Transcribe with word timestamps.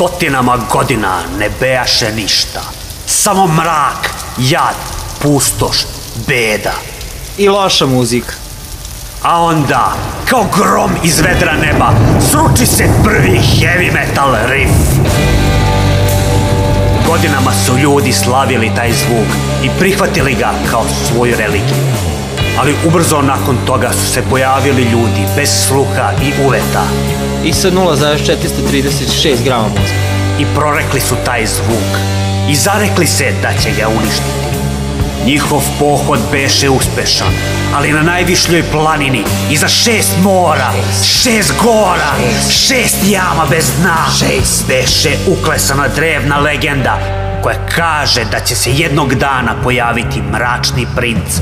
Stotinama 0.00 0.58
godina 0.72 1.18
ne 1.38 1.50
bejaše 1.60 2.12
ništa. 2.12 2.60
Samo 3.06 3.46
mrak, 3.46 4.10
jad, 4.38 4.74
pustoš, 5.22 5.76
beda. 6.26 6.72
I 7.38 7.48
loša 7.48 7.86
muzika. 7.86 8.32
A 9.22 9.42
onda, 9.42 9.92
kao 10.24 10.44
grom 10.56 10.90
iz 11.02 11.20
vedra 11.20 11.52
neba, 11.56 11.92
sruči 12.30 12.66
se 12.66 12.84
prvi 13.04 13.38
heavy 13.38 13.92
metal 13.92 14.34
riff. 14.46 14.72
Godinama 17.06 17.52
su 17.66 17.78
ljudi 17.78 18.12
slavili 18.12 18.72
taj 18.76 18.92
zvuk 18.92 19.28
i 19.64 19.70
prihvatili 19.78 20.34
ga 20.34 20.52
kao 20.70 20.84
svoju 21.08 21.34
religiju. 21.38 21.84
Ali 22.60 22.76
ubrzo 22.86 23.22
nakon 23.22 23.56
toga 23.66 23.92
su 23.92 24.12
se 24.12 24.22
pojavili 24.30 24.82
ljudi 24.82 25.26
bez 25.36 25.50
sluha 25.66 26.12
i 26.22 26.32
uveta 26.46 26.84
I 27.44 27.52
sa 27.52 27.70
0,436 27.70 29.44
grama 29.44 29.68
mozga. 29.68 30.10
i 30.40 30.44
prorekli 30.54 31.00
su 31.00 31.14
taj 31.24 31.46
zvuk 31.46 31.98
i 32.48 32.54
zarekli 32.54 33.06
se 33.06 33.32
da 33.42 33.52
će 33.62 33.70
ga 33.70 33.88
uništiti. 33.88 34.50
Njihov 35.26 35.62
pohod 35.78 36.18
beše 36.32 36.70
uspešan, 36.70 37.32
ali 37.74 37.92
na 37.92 38.02
najvišljoj 38.02 38.62
planini, 38.72 39.24
iza 39.50 39.68
šest 39.68 40.12
mora, 40.22 40.72
šest 41.22 41.52
gora, 41.62 42.12
šest 42.50 42.96
jama 43.08 43.46
bez 43.50 43.70
dna, 43.80 44.06
beše 44.68 45.10
uklesana 45.26 45.88
drevna 45.88 46.38
legenda 46.38 46.98
koja 47.42 47.66
kaže 47.76 48.24
da 48.24 48.40
će 48.40 48.54
se 48.54 48.70
jednog 48.72 49.14
dana 49.14 49.54
pojaviti 49.62 50.22
mračni 50.22 50.86
princ 50.96 51.40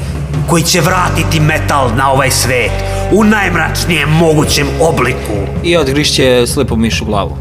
koji 0.48 0.62
će 0.62 0.80
vratiti 0.80 1.40
metal 1.40 1.90
na 1.96 2.10
ovaj 2.12 2.30
svet 2.30 2.72
u 3.12 3.24
najmračnijem 3.24 4.08
mogućem 4.08 4.66
obliku. 4.80 5.34
I 5.62 5.76
odgrišće 5.76 6.46
slipu 6.46 6.76
mišu 6.76 7.04
glavu. 7.04 7.36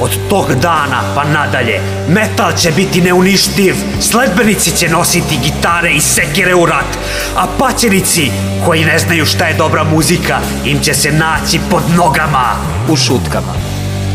Od 0.00 0.10
tog 0.28 0.54
dana 0.54 1.02
pa 1.14 1.24
nadalje, 1.24 1.80
metal 2.08 2.52
će 2.52 2.70
biti 2.70 3.00
neuništiv, 3.00 3.74
sledbenici 4.00 4.76
će 4.76 4.88
nositi 4.88 5.38
gitare 5.44 5.92
i 5.92 6.00
sekire 6.00 6.54
u 6.54 6.66
rat, 6.66 6.98
a 7.36 7.46
paćenici, 7.58 8.30
koji 8.66 8.84
ne 8.84 8.98
znaju 8.98 9.26
šta 9.26 9.46
je 9.46 9.54
dobra 9.54 9.84
muzika, 9.84 10.38
im 10.64 10.80
će 10.80 10.94
se 10.94 11.12
naći 11.12 11.60
pod 11.70 11.82
nogama. 11.96 12.56
U 12.88 12.96
šutkama. 12.96 13.52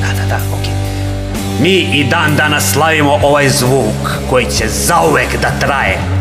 Da, 0.01 0.07
da, 0.21 0.29
da, 0.29 0.39
okej. 0.59 0.73
Mi 1.61 1.99
i 1.99 2.03
dan 2.09 2.35
danas 2.35 2.71
slavimo 2.73 3.19
ovaj 3.23 3.49
zvuk 3.49 4.11
koji 4.29 4.45
će 4.45 4.67
zauvek 4.67 5.41
da 5.41 5.59
traje. 5.59 6.14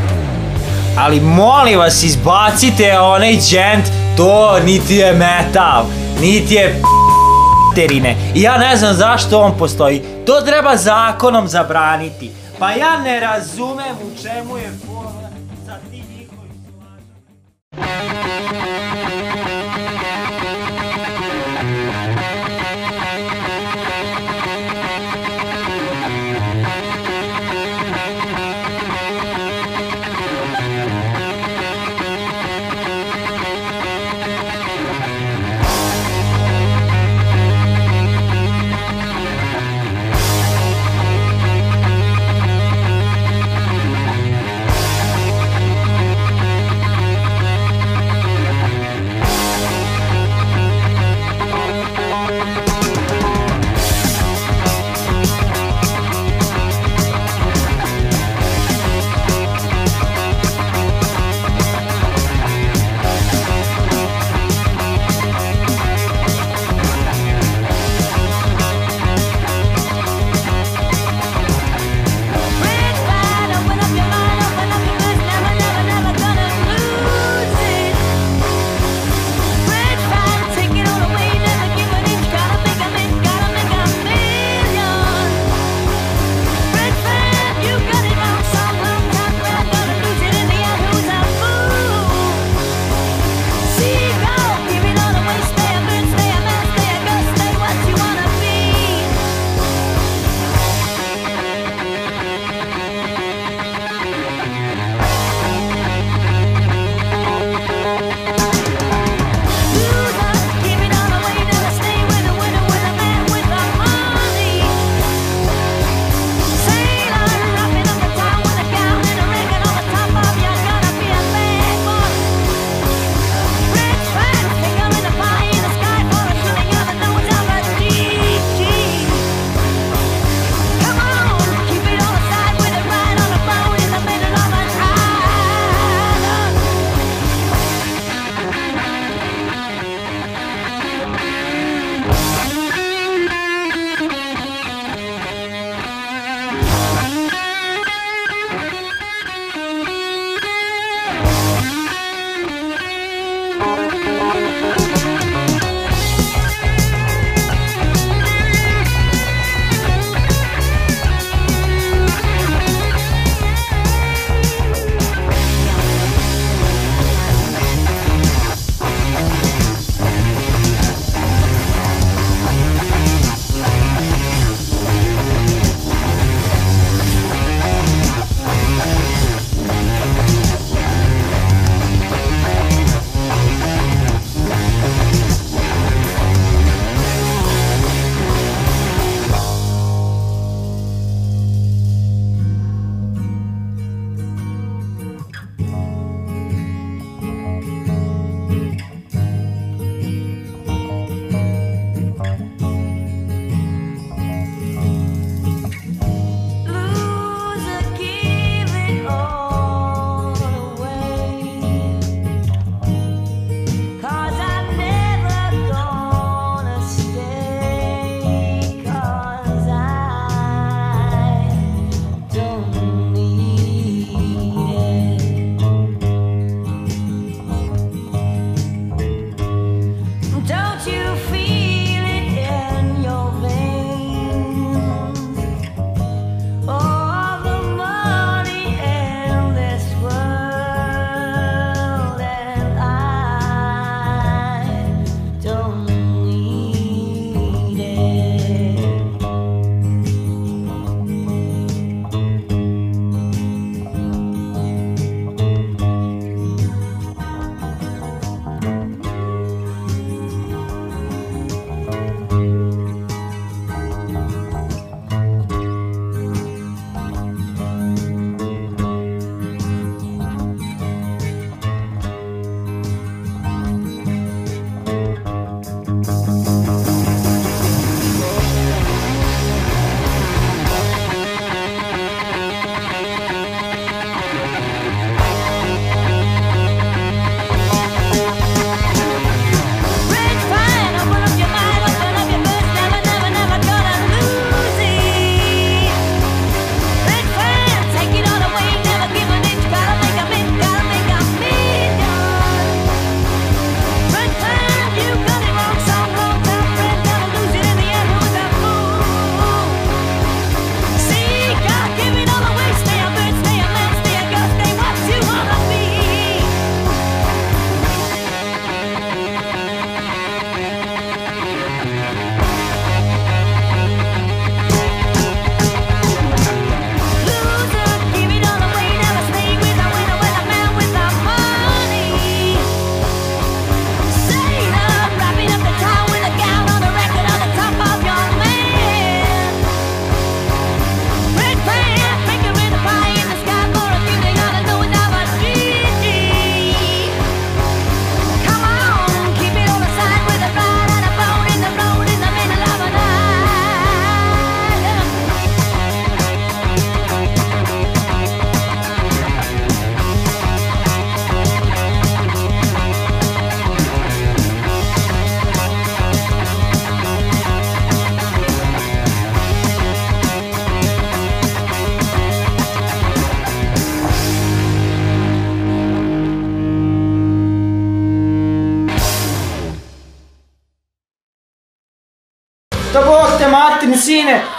Ali 0.98 1.20
molim 1.20 1.78
vas, 1.78 2.02
izbacite 2.02 2.98
onaj 2.98 3.36
džent, 3.36 3.84
to 4.16 4.58
niti 4.64 4.94
je 4.94 5.12
metal, 5.12 5.84
niti 6.20 6.54
je 6.54 6.82
terine. 7.74 8.16
I 8.34 8.42
ja 8.42 8.58
ne 8.58 8.76
znam 8.76 8.94
zašto 8.94 9.40
on 9.40 9.58
postoji. 9.58 10.02
To 10.26 10.40
treba 10.40 10.76
zakonom 10.76 11.48
zabraniti. 11.48 12.30
Pa 12.58 12.70
ja 12.70 12.98
ne 13.04 13.20
razumem 13.20 13.96
u 14.02 14.22
čemu 14.22 14.56
je 14.56 14.70
sa 15.66 15.76
ti 15.90 15.96
njihovi 15.96 16.48
slažem. 17.74 18.23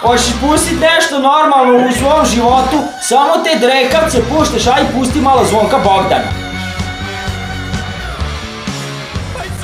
Hoćeš 0.06 0.32
pustit 0.40 0.80
nešto 0.80 1.18
normalno 1.18 1.88
u 1.88 1.92
svom 1.98 2.26
životu, 2.34 2.78
samo 3.02 3.32
te 3.44 3.58
drekavce 3.66 4.18
puštaš, 4.28 4.66
aj 4.66 4.82
pusti 4.94 5.20
malo 5.20 5.44
zvonka 5.44 5.76
Bogdana. 5.76 6.46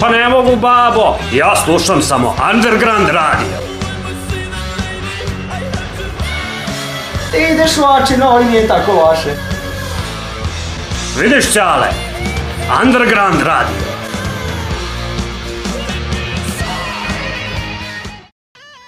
Pa 0.01 0.09
ne 0.09 0.29
mogu, 0.29 0.57
babo. 0.57 1.17
Ja 1.33 1.55
slušam 1.65 2.03
samo 2.03 2.37
Underground 2.55 3.09
radio. 3.09 3.57
Ti 7.31 7.39
ideš 7.53 7.77
vače, 7.77 8.17
no 8.17 8.41
i 8.41 8.45
nije 8.45 8.69
tako 8.69 8.93
loše. 8.93 9.35
Vidiš, 11.19 11.53
Ćale? 11.53 11.87
Underground 12.85 13.43
radio. 13.43 13.92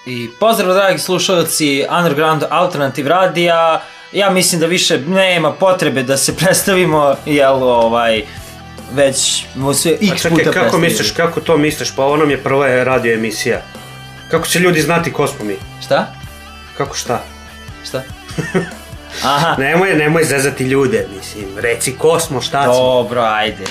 I 0.06 0.30
pozdrav 0.40 0.74
dragi 0.74 0.98
slušalci 0.98 1.84
Underground 1.98 2.44
Alternative 2.50 3.08
Radija. 3.08 3.82
Ja 4.12 4.30
mislim 4.30 4.60
da 4.60 4.66
više 4.66 4.98
nema 4.98 5.52
potrebe 5.52 6.02
da 6.02 6.16
se 6.16 6.36
predstavimo, 6.40 7.16
jel 7.26 7.62
ovaj, 7.62 8.22
već 8.92 9.44
mu 9.54 9.74
se 9.74 9.88
A 9.90 10.12
x 10.12 10.22
puta 10.22 10.36
čekaj, 10.36 10.44
kako 10.44 10.52
predstavili. 10.52 10.88
misliš, 10.88 11.10
kako 11.10 11.40
to 11.40 11.56
misliš? 11.56 11.96
Pa 11.96 12.02
ovo 12.02 12.16
nam 12.16 12.30
je 12.30 12.42
prva 12.42 12.84
radio 12.84 13.14
emisija. 13.14 13.62
Kako 14.30 14.46
će 14.46 14.58
ljudi 14.58 14.80
znati 14.80 15.12
ko 15.12 15.26
smo 15.26 15.44
mi? 15.44 15.56
Šta? 15.84 16.06
Kako 16.76 16.96
šta? 16.96 17.22
Šta? 17.88 18.02
Aha, 19.24 19.56
Nemoj, 19.58 19.94
nemoj 19.94 20.24
zezati 20.24 20.64
ljude, 20.64 21.06
mislim. 21.16 21.44
Reci 21.58 21.94
ko 21.98 22.20
smo, 22.20 22.40
šta 22.40 22.62
smo. 22.62 22.72
dobro, 22.72 23.22
ajde. 23.22 23.64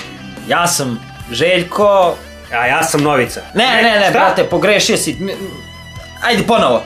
Ja 0.48 0.66
sam 0.66 1.14
Željko... 1.30 2.14
A 2.52 2.66
ja 2.66 2.82
sam 2.82 3.02
Novica. 3.02 3.40
Ne, 3.54 3.82
ne, 3.82 4.00
ne, 4.00 4.10
šta? 4.10 4.12
brate, 4.12 4.44
pogrešio 4.44 4.96
si. 4.96 5.16
Ajde 6.24 6.42
ponovo. 6.46 6.82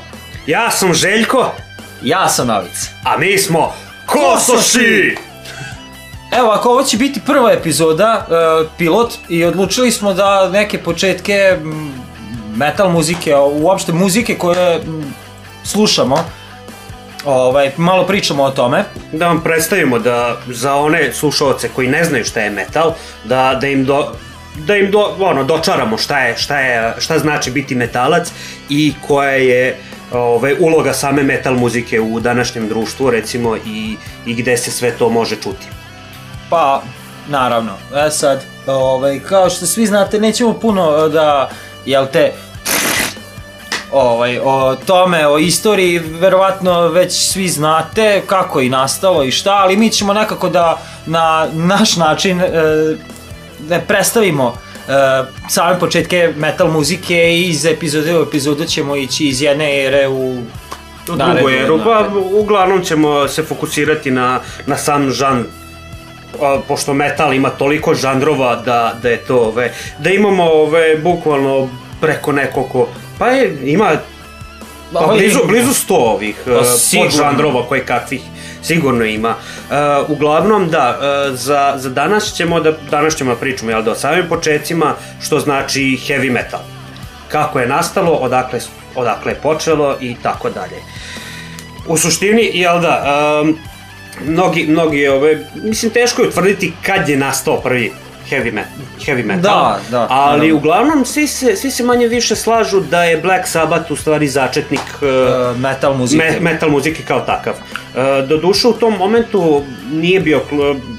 Ja 0.47 0.71
sam 0.71 0.95
Željko, 0.95 1.53
Ja 2.03 2.29
sam 2.29 2.47
Novica. 2.47 2.91
a 3.05 3.19
mi 3.19 3.39
smo 3.39 3.73
Kosoši! 4.07 5.17
Evo, 6.39 6.49
ako 6.51 6.69
ovo 6.69 6.83
će 6.83 6.97
biti 6.97 7.21
prva 7.27 7.53
epizoda, 7.53 8.27
e, 8.31 8.69
pilot, 8.79 9.13
i 9.29 9.45
odlučili 9.45 9.91
smo 9.93 10.15
da 10.15 10.49
neke 10.49 10.79
početke 10.79 11.57
m, 11.63 11.93
metal 12.57 12.91
muzike, 12.91 13.37
uopšte 13.37 13.93
muzike 13.93 14.35
koje 14.35 14.75
m, 14.77 15.15
slušamo, 15.65 16.19
ovaj, 17.25 17.71
malo 17.77 18.07
pričamo 18.07 18.43
o 18.43 18.51
tome. 18.51 18.85
Da 19.13 19.27
vam 19.27 19.41
predstavimo 19.43 19.99
da 19.99 20.37
za 20.47 20.75
one 20.75 21.13
slušalce 21.13 21.69
koji 21.75 21.89
ne 21.89 22.05
znaju 22.05 22.25
šta 22.25 22.41
je 22.41 22.51
metal, 22.51 22.93
da, 23.25 23.59
da 23.61 23.67
im 23.67 23.85
do, 23.85 24.13
da 24.67 24.77
im 24.77 24.91
do, 24.91 25.17
ono, 25.19 25.45
dočaramo 25.45 25.99
šta 25.99 26.19
je, 26.21 26.37
šta 26.37 26.59
je, 26.59 26.95
šta 26.99 27.19
znači 27.19 27.51
biti 27.51 27.75
metalac 27.75 28.33
i 28.69 28.95
koja 29.07 29.31
je 29.31 29.77
ovaj, 30.13 30.57
uloga 30.61 30.93
same 30.93 31.23
metal 31.23 31.55
muzike 31.55 32.01
u 32.01 32.21
današnjem 32.21 32.69
društvu, 32.69 33.11
recimo, 33.11 33.57
i, 33.57 33.97
i 34.27 34.35
gde 34.35 34.57
se 34.57 34.71
sve 34.71 34.91
to 34.91 35.09
može 35.09 35.37
čuti. 35.37 35.67
Pa, 36.51 36.83
naravno, 37.29 37.73
e 38.07 38.11
sad, 38.11 38.45
ovaj, 38.67 39.21
kao 39.21 39.51
što 39.51 39.67
svi 39.67 39.87
znate, 39.87 40.21
nećemo 40.21 40.53
puno 40.53 41.05
e, 41.07 41.09
da, 41.09 41.51
jel 41.87 42.07
te, 42.13 42.33
ovaj, 43.93 44.39
o 44.45 44.77
tome, 44.87 45.27
o 45.27 45.39
istoriji, 45.39 45.99
verovatno 45.99 46.89
već 46.89 47.31
svi 47.33 47.49
znate 47.49 48.23
kako 48.27 48.61
je 48.61 48.71
nastalo 48.71 49.25
i 49.25 49.31
šta, 49.31 49.53
ali 49.53 49.77
mi 49.77 49.91
ćemo 49.91 50.13
nekako 50.13 50.49
da 50.49 50.81
na 51.07 51.49
naš 51.53 51.97
način 51.97 52.41
e, 52.41 52.51
da 53.59 53.81
predstavimo 53.81 54.55
e, 54.89 54.93
same 55.49 55.79
početke 55.79 56.33
metal 56.37 56.71
muzike 56.71 57.35
i 57.35 57.49
iz 57.49 57.67
epizode 57.67 58.19
u 58.19 58.23
epizodu 58.23 58.65
ćemo 58.65 58.97
ići 58.97 59.27
iz 59.27 59.43
jedne 59.43 59.85
ere 59.85 60.09
u 60.09 60.43
U 61.13 61.17
drugu 61.17 61.51
eru, 61.51 61.81
pa 61.85 62.09
uglavnom 62.33 62.83
ćemo 62.83 63.29
se 63.29 63.43
fokusirati 63.43 64.11
na, 64.11 64.41
na 64.67 64.77
sam 64.77 65.11
žan 65.11 65.45
a, 66.43 66.61
pošto 66.69 66.95
metal 66.95 67.35
ima 67.35 67.51
toliko 67.51 67.95
žanrova 67.95 68.57
da, 68.57 68.95
da 69.03 69.09
je 69.09 69.17
to 69.17 69.37
ove, 69.37 69.73
da 69.99 70.11
imamo 70.11 70.45
ove 70.45 70.97
bukvalno 70.97 71.69
preko 72.01 72.33
nekoliko 72.33 72.89
pa 73.19 73.29
je, 73.29 73.59
ima 73.65 73.91
pa 74.93 75.07
blizu, 75.07 75.39
blizu 75.47 75.75
sto 75.75 75.95
ovih 75.95 76.43
Pa 76.45 76.53
uh, 76.53 76.67
sigurno. 76.79 77.11
podžanrova 77.11 77.67
koje 77.67 77.85
kakvih 77.85 78.23
sigurno 78.63 79.05
ima. 79.05 79.29
Uh, 79.29 80.11
uglavnom 80.11 80.69
da, 80.69 80.99
uh, 80.99 81.39
za, 81.39 81.75
za 81.77 81.91
danas 81.91 82.35
ćemo 82.35 82.61
da 82.61 82.73
danas 82.91 83.17
ćemo 83.17 83.35
da 83.35 83.41
pričamo 83.41 83.71
jel 83.71 83.83
da 83.83 83.91
o 83.91 83.95
samim 83.95 84.29
početcima 84.29 84.95
što 85.23 85.41
znači 85.41 85.81
heavy 85.81 86.33
metal. 86.33 86.61
Kako 87.29 87.61
je 87.61 87.67
nastalo, 87.67 88.13
odakle, 88.13 88.61
odakle 88.95 89.33
je 89.33 89.37
počelo 89.37 89.97
i 90.01 90.17
tako 90.23 90.51
dalje. 90.51 90.77
U 91.87 91.97
suštini, 91.97 92.51
jel 92.55 92.81
da, 92.81 93.05
um, 93.43 93.59
mnogi, 94.27 94.67
mnogi, 94.67 95.09
ove, 95.09 95.47
mislim, 95.55 95.93
teško 95.93 96.23
je 96.23 96.29
utvrditi 96.29 96.73
kad 96.83 97.09
je 97.09 97.17
nastao 97.17 97.61
prvi 97.61 97.93
heavy, 98.31 98.53
me, 98.53 98.65
heavy 99.07 99.25
metal. 99.25 99.43
Da, 99.43 99.79
da, 99.91 100.07
Ali 100.11 100.39
naravno. 100.39 100.57
uglavnom 100.57 101.05
svi 101.05 101.27
se, 101.27 101.57
svi 101.57 101.71
se 101.71 101.85
manje 101.85 102.09
više 102.09 102.37
slažu 102.37 102.81
da 102.81 103.05
je 103.05 103.21
Black 103.21 103.49
Sabbath 103.49 103.91
u 103.91 103.97
stvari 103.97 104.29
začetnik 104.29 104.81
uh, 104.81 105.61
metal 105.61 105.95
muzike. 105.95 106.25
me, 106.25 106.41
metal 106.41 106.71
muzike 106.71 107.03
kao 107.03 107.21
takav. 107.21 107.55
E, 107.97 108.23
doduše 108.23 108.69
u 108.69 108.73
tom 108.73 108.95
momentu 108.95 109.63
nije 109.91 110.21
bio, 110.21 110.41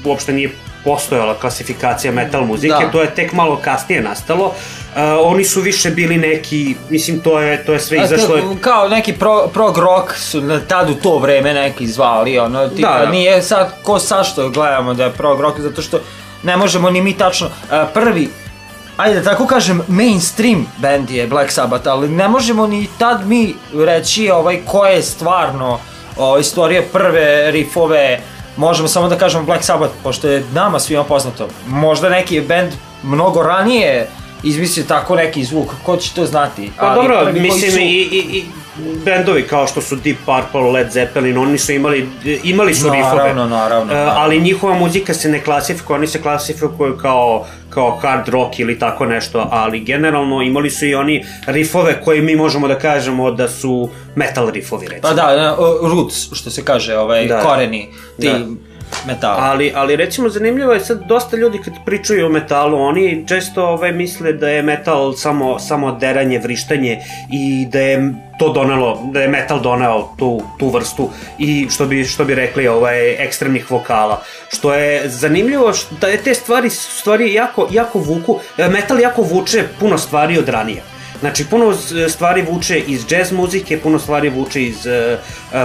uopšte 0.04 0.32
nije 0.32 0.50
postojala 0.84 1.34
klasifikacija 1.34 2.12
metal 2.12 2.44
muzike, 2.44 2.74
Da. 2.80 2.90
to 2.90 3.00
je 3.00 3.14
tek 3.14 3.32
malo 3.32 3.56
kasnije 3.56 4.02
nastalo. 4.02 4.52
E, 4.96 5.02
oni 5.04 5.44
su 5.44 5.60
više 5.60 5.90
bili 5.90 6.16
neki, 6.16 6.74
mislim 6.90 7.20
to 7.20 7.40
je, 7.40 7.64
to 7.64 7.72
je 7.72 7.80
sve 7.80 7.98
izašlo... 7.98 8.26
to- 8.28 8.56
kao 8.60 8.88
neki 8.88 9.12
pro, 9.12 9.48
prog 9.48 9.78
rock 9.78 10.14
su 10.14 10.40
na 10.40 10.60
tad 10.60 10.90
u 10.90 10.94
to 10.94 11.18
vreme 11.18 11.54
neki 11.54 11.86
zvali, 11.86 12.38
ono, 12.38 12.68
tipa, 12.68 12.88
Da, 12.90 13.04
da. 13.04 13.10
nije 13.10 13.42
sad 13.42 13.82
ko 13.82 13.98
sad 13.98 14.26
što 14.26 14.48
gledamo 14.48 14.94
da 14.94 15.04
je 15.04 15.10
prog 15.12 15.40
rock, 15.40 15.60
zato 15.60 15.82
što 15.82 16.00
ne 16.42 16.56
možemo 16.56 16.90
ni 16.90 17.02
mi 17.02 17.12
tačno, 17.14 17.48
a, 17.70 17.86
prvi, 17.86 18.28
ajde 18.96 19.20
da 19.20 19.24
tako 19.24 19.46
kažem, 19.46 19.82
mainstream 19.88 20.66
band 20.78 21.10
je 21.10 21.26
Black 21.26 21.50
Sabbath, 21.50 21.88
ali 21.88 22.08
ne 22.08 22.28
možemo 22.28 22.66
ni 22.66 22.88
tad 22.98 23.26
mi 23.26 23.54
reći 23.76 24.30
ovaj, 24.30 24.60
ko 24.66 24.86
je 24.86 25.02
stvarno 25.02 25.78
o, 26.22 26.38
istorije 26.38 26.82
prve 26.82 27.50
rifove, 27.50 28.20
možemo 28.56 28.88
samo 28.88 29.08
da 29.08 29.16
kažemo 29.16 29.44
Black 29.44 29.64
Sabbath, 29.64 29.94
pošto 30.02 30.28
je 30.28 30.44
nama 30.54 30.80
svima 30.80 31.04
poznato. 31.04 31.48
Možda 31.66 32.08
neki 32.08 32.40
band 32.40 32.72
mnogo 33.02 33.42
ranije 33.42 34.08
izmislio 34.42 34.84
tako 34.86 35.16
neki 35.16 35.44
zvuk, 35.44 35.68
ko 35.82 35.96
će 35.96 36.14
to 36.14 36.26
znati? 36.26 36.70
Pa 36.78 36.86
ali 36.86 36.94
dobro, 36.96 37.32
mislim 37.32 37.70
su- 37.72 37.78
i, 37.78 37.84
i, 38.02 38.18
i 38.32 38.44
bendovi 38.96 39.42
kao 39.42 39.66
što 39.66 39.80
su 39.80 39.96
Deep 39.96 40.16
Purple, 40.18 40.60
Led 40.62 40.90
Zeppelin, 40.90 41.38
oni 41.38 41.58
su 41.58 41.72
imali, 41.72 42.08
imali 42.44 42.74
su 42.74 42.86
Naravno, 42.86 43.04
rifove. 43.06 43.34
naravno, 43.46 43.92
E, 43.92 43.96
naravno. 43.96 44.12
ali 44.16 44.40
njihova 44.40 44.74
muzika 44.74 45.14
se 45.14 45.28
ne 45.28 45.40
klasifikuje, 45.40 45.96
oni 45.96 46.06
se 46.06 46.22
klasifikuju 46.22 46.96
kao, 46.96 47.46
kao 47.70 47.96
hard 47.96 48.28
rock 48.28 48.58
ili 48.58 48.78
tako 48.78 49.06
nešto, 49.06 49.48
ali 49.50 49.80
generalno 49.80 50.42
imali 50.42 50.70
su 50.70 50.86
i 50.86 50.94
oni 50.94 51.24
rifove 51.46 52.00
koje 52.04 52.22
mi 52.22 52.36
možemo 52.36 52.68
da 52.68 52.78
kažemo 52.78 53.30
da 53.30 53.48
su 53.48 53.88
metal 54.14 54.50
rifovi, 54.50 54.86
recimo. 54.86 55.02
Pa 55.02 55.14
da, 55.14 55.56
roots, 55.82 56.28
što 56.32 56.50
se 56.50 56.64
kaže, 56.64 56.96
ovaj, 56.96 57.26
Da. 57.26 57.40
koreni, 57.40 57.88
ti 58.20 58.28
Da. 58.28 58.69
Metala. 59.06 59.36
Ali, 59.38 59.72
ali 59.74 59.96
recimo 59.96 60.28
zanimljivo 60.28 60.72
je 60.72 60.80
sad 60.80 61.06
dosta 61.06 61.36
ljudi 61.36 61.58
kad 61.64 61.74
pričaju 61.84 62.26
o 62.26 62.28
metalu, 62.28 62.78
oni 62.78 63.24
često 63.28 63.64
ove 63.64 63.92
misle 63.92 64.32
da 64.32 64.48
je 64.48 64.62
metal 64.62 65.12
samo, 65.12 65.58
samo 65.58 65.92
deranje, 65.92 66.38
vrištanje 66.38 67.02
i 67.32 67.66
da 67.72 67.80
je 67.80 68.12
to 68.38 68.52
donelo, 68.52 69.02
da 69.12 69.20
je 69.20 69.28
metal 69.28 69.60
doneo 69.60 70.08
tu, 70.18 70.42
tu 70.58 70.68
vrstu 70.68 71.10
i 71.38 71.66
što 71.70 71.86
bi, 71.86 72.04
što 72.04 72.24
bi 72.24 72.34
rekli 72.34 72.68
ovaj, 72.68 73.24
ekstremnih 73.24 73.70
vokala. 73.70 74.22
Što 74.48 74.74
je 74.74 75.08
zanimljivo 75.08 75.72
da 76.00 76.06
je 76.06 76.22
te 76.22 76.34
stvari, 76.34 76.70
stvari 76.70 77.34
jako, 77.34 77.68
jako 77.70 77.98
vuku, 77.98 78.38
e, 78.58 78.68
metal 78.68 79.00
jako 79.00 79.22
vuče 79.22 79.64
puno 79.80 79.98
stvari 79.98 80.38
od 80.38 80.48
ranije. 80.48 80.82
Znači, 81.20 81.46
puno 81.46 81.74
s- 81.74 81.92
stvari 82.08 82.42
vuče 82.42 82.78
iz 82.78 83.04
jazz 83.10 83.32
muzike, 83.32 83.80
puno 83.80 83.98
stvari 83.98 84.28
vuče 84.28 84.62
iz 84.62 84.76
uh, 84.86 85.18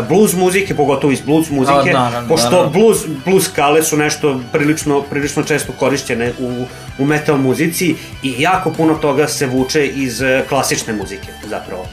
blues 0.08 0.34
muzike, 0.34 0.76
pogotovo 0.76 1.14
iz 1.14 1.22
blues 1.22 1.50
muzike, 1.50 1.90
A, 1.90 1.94
naravno, 1.94 2.30
pošto 2.30 2.50
naravno. 2.50 2.70
blues, 2.70 2.98
blues 3.26 3.46
skale 3.46 3.84
su 3.84 3.98
nešto 3.98 4.40
prilično, 4.52 5.02
prilično 5.02 5.44
često 5.44 5.74
korišćene 5.74 6.34
u, 6.40 6.66
u 7.00 7.06
metal 7.06 7.38
muzici 7.38 7.96
i 8.24 8.36
jako 8.40 8.72
puno 8.72 8.94
toga 8.96 9.28
se 9.28 9.46
vuče 9.46 9.88
iz 9.88 10.20
klasične 10.50 10.94
muzike 10.94 11.28
zapravo. 11.46 11.86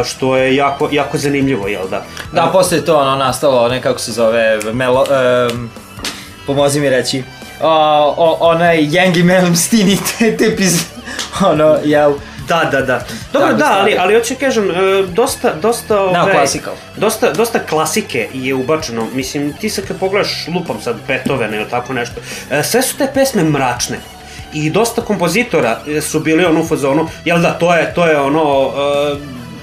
E, 0.00 0.04
što 0.04 0.36
je 0.36 0.56
jako, 0.56 0.88
jako 0.92 1.18
zanimljivo, 1.18 1.68
jel 1.68 1.88
da? 1.88 2.04
Da, 2.32 2.50
posle 2.52 2.78
je 2.78 2.84
to 2.84 2.96
ono 2.96 3.16
nastalo, 3.16 3.68
ne 3.68 3.82
kako 3.82 3.98
se 3.98 4.12
zove, 4.12 4.40
melo, 4.72 5.06
um, 5.52 5.70
pomozi 6.46 6.80
mi 6.80 6.90
reći, 6.90 7.22
o, 7.60 7.68
o, 8.16 8.36
onaj 8.40 8.76
Yangi 8.78 9.22
Melum 9.24 9.56
Stini 9.56 9.98
te, 10.08 10.36
te 10.36 10.56
piz, 10.56 10.82
ono, 11.50 11.76
jel, 11.84 12.12
Da, 12.48 12.68
da, 12.72 12.80
da. 12.80 13.04
Dobro, 13.32 13.52
da, 13.52 13.64
stvari. 13.64 13.80
ali, 13.80 13.96
ali 13.98 14.14
hoću 14.14 14.34
kažem, 14.40 14.70
e, 14.70 14.74
dosta, 15.08 15.54
dosta, 15.62 15.94
Da, 15.94 16.22
ove, 16.22 16.32
classical. 16.32 16.74
dosta, 16.96 17.32
dosta 17.32 17.58
klasike 17.58 18.28
je 18.32 18.54
ubačeno. 18.54 19.06
Mislim, 19.14 19.52
ti 19.52 19.70
sad 19.70 19.86
kad 19.86 19.98
pogledaš, 19.98 20.48
lupam 20.54 20.80
sad 20.80 20.96
Beethoven 21.06 21.54
ili 21.54 21.70
tako 21.70 21.92
nešto, 21.92 22.20
e, 22.50 22.62
sve 22.62 22.82
su 22.82 22.96
te 22.96 23.08
pesme 23.14 23.42
mračne. 23.42 23.98
I 24.52 24.70
dosta 24.70 25.02
kompozitora 25.02 25.80
e, 25.86 26.00
su 26.00 26.20
bili 26.20 26.44
ono 26.44 26.60
u 26.60 26.66
fazonu, 26.66 27.08
jel 27.24 27.40
da, 27.40 27.50
to 27.58 27.74
je, 27.74 27.94
to 27.94 28.06
je 28.06 28.20
ono, 28.20 28.70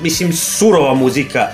mislim, 0.02 0.34
surova 0.34 0.94
muzika, 0.94 1.48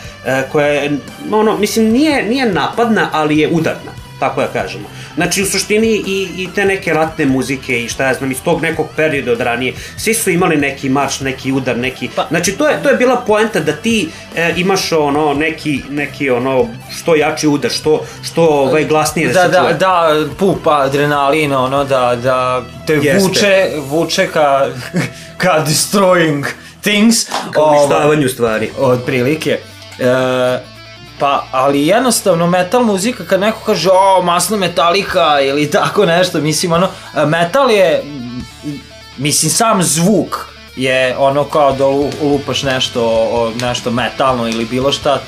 koja 0.51 0.67
je, 0.67 0.97
ono, 1.31 1.57
mislim, 1.57 1.89
nije, 1.89 2.23
nije 2.23 2.45
napadna, 2.45 3.09
ali 3.11 3.37
je 3.37 3.49
udarna, 3.51 3.91
tako 4.19 4.41
da 4.41 4.47
kažemo. 4.47 4.89
Znači, 5.15 5.43
u 5.43 5.45
suštini 5.45 6.03
i, 6.07 6.29
i 6.37 6.47
te 6.55 6.65
neke 6.65 6.93
ratne 6.93 7.25
muzike 7.25 7.83
i 7.83 7.89
šta 7.89 8.07
ja 8.07 8.13
znam, 8.13 8.31
iz 8.31 8.41
tog 8.41 8.61
nekog 8.61 8.87
perioda 8.95 9.31
od 9.31 9.41
ranije, 9.41 9.73
svi 9.97 10.13
su 10.13 10.29
imali 10.29 10.57
neki 10.57 10.89
marš, 10.89 11.19
neki 11.19 11.51
udar, 11.51 11.77
neki... 11.77 12.09
Pa, 12.15 12.27
znači, 12.29 12.51
to 12.51 12.67
je, 12.67 12.83
to 12.83 12.89
je 12.89 12.95
bila 12.95 13.23
poenta 13.27 13.59
da 13.59 13.71
ti 13.71 14.09
e, 14.35 14.53
imaš 14.57 14.91
ono, 14.91 15.33
neki, 15.33 15.81
neki 15.89 16.29
ono, 16.29 16.67
što 16.99 17.15
jači 17.15 17.47
udar, 17.47 17.71
što, 17.71 18.05
što 18.23 18.43
ovaj, 18.43 18.85
glasnije 18.85 19.27
da, 19.27 19.33
da 19.33 19.41
se 19.41 19.51
da, 19.51 19.61
čuje. 19.61 19.73
da, 19.73 20.25
pupa 20.39 20.81
adrenalin, 20.81 21.53
ono, 21.53 21.83
da, 21.83 22.15
da 22.23 22.63
te 22.87 22.93
Jeste. 22.93 23.19
vuče, 23.19 23.69
vuče 23.89 24.27
ka, 24.27 24.67
ka 25.41 25.65
destroying 25.67 26.45
things. 26.81 27.27
Ovaj, 27.55 27.77
uništavanju 27.77 28.29
stvari. 28.29 28.69
Otprilike. 28.79 29.59
E, 29.99 30.76
pa, 31.19 31.47
ali 31.51 31.87
jednostavno 31.87 32.47
metal 32.47 32.83
muzika 32.83 33.25
kad 33.25 33.39
neko 33.39 33.59
kaže 33.65 33.89
o, 33.89 34.21
masno 34.23 34.57
metalika 34.57 35.41
ili 35.41 35.71
tako 35.81 36.05
nešto, 36.05 36.41
mislim 36.41 36.71
ono, 36.71 36.89
metal 37.25 37.71
je, 37.71 38.03
mislim 39.17 39.51
sam 39.51 39.83
zvuk 39.83 40.47
je 40.75 41.17
ono 41.17 41.43
kao 41.43 41.71
da 41.71 41.85
lu- 41.85 42.11
lupaš 42.21 42.63
nešto, 42.63 43.53
nešto 43.61 43.91
metalno 43.91 44.47
ili 44.47 44.65
bilo 44.65 44.91
šta, 44.91 45.19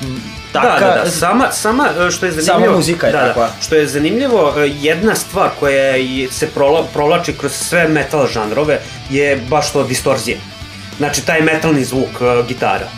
Da, 0.52 0.60
taka, 0.60 0.86
da, 0.86 1.04
da, 1.04 1.10
sama, 1.10 1.52
sama 1.52 1.88
e, 2.06 2.10
što 2.10 2.26
je 2.26 2.32
zanimljivo... 2.32 2.64
Sama 2.64 2.76
muzika 2.76 3.06
je 3.06 3.12
da, 3.12 3.26
takva. 3.26 3.46
Da, 3.46 3.52
što 3.62 3.74
je 3.74 3.86
zanimljivo, 3.86 4.54
jedna 4.80 5.14
stvar 5.14 5.50
koja 5.60 5.94
se 6.30 6.46
prola, 6.46 6.84
provlači 6.92 7.32
kroz 7.32 7.52
sve 7.52 7.88
metal 7.88 8.26
žanrove 8.26 8.80
je 9.10 9.36
baš 9.48 9.72
to 9.72 9.84
distorzija. 9.84 10.38
Znači, 10.98 11.26
taj 11.26 11.40
metalni 11.40 11.84
zvuk 11.84 12.08
e, 12.20 12.42
gitara. 12.48 12.88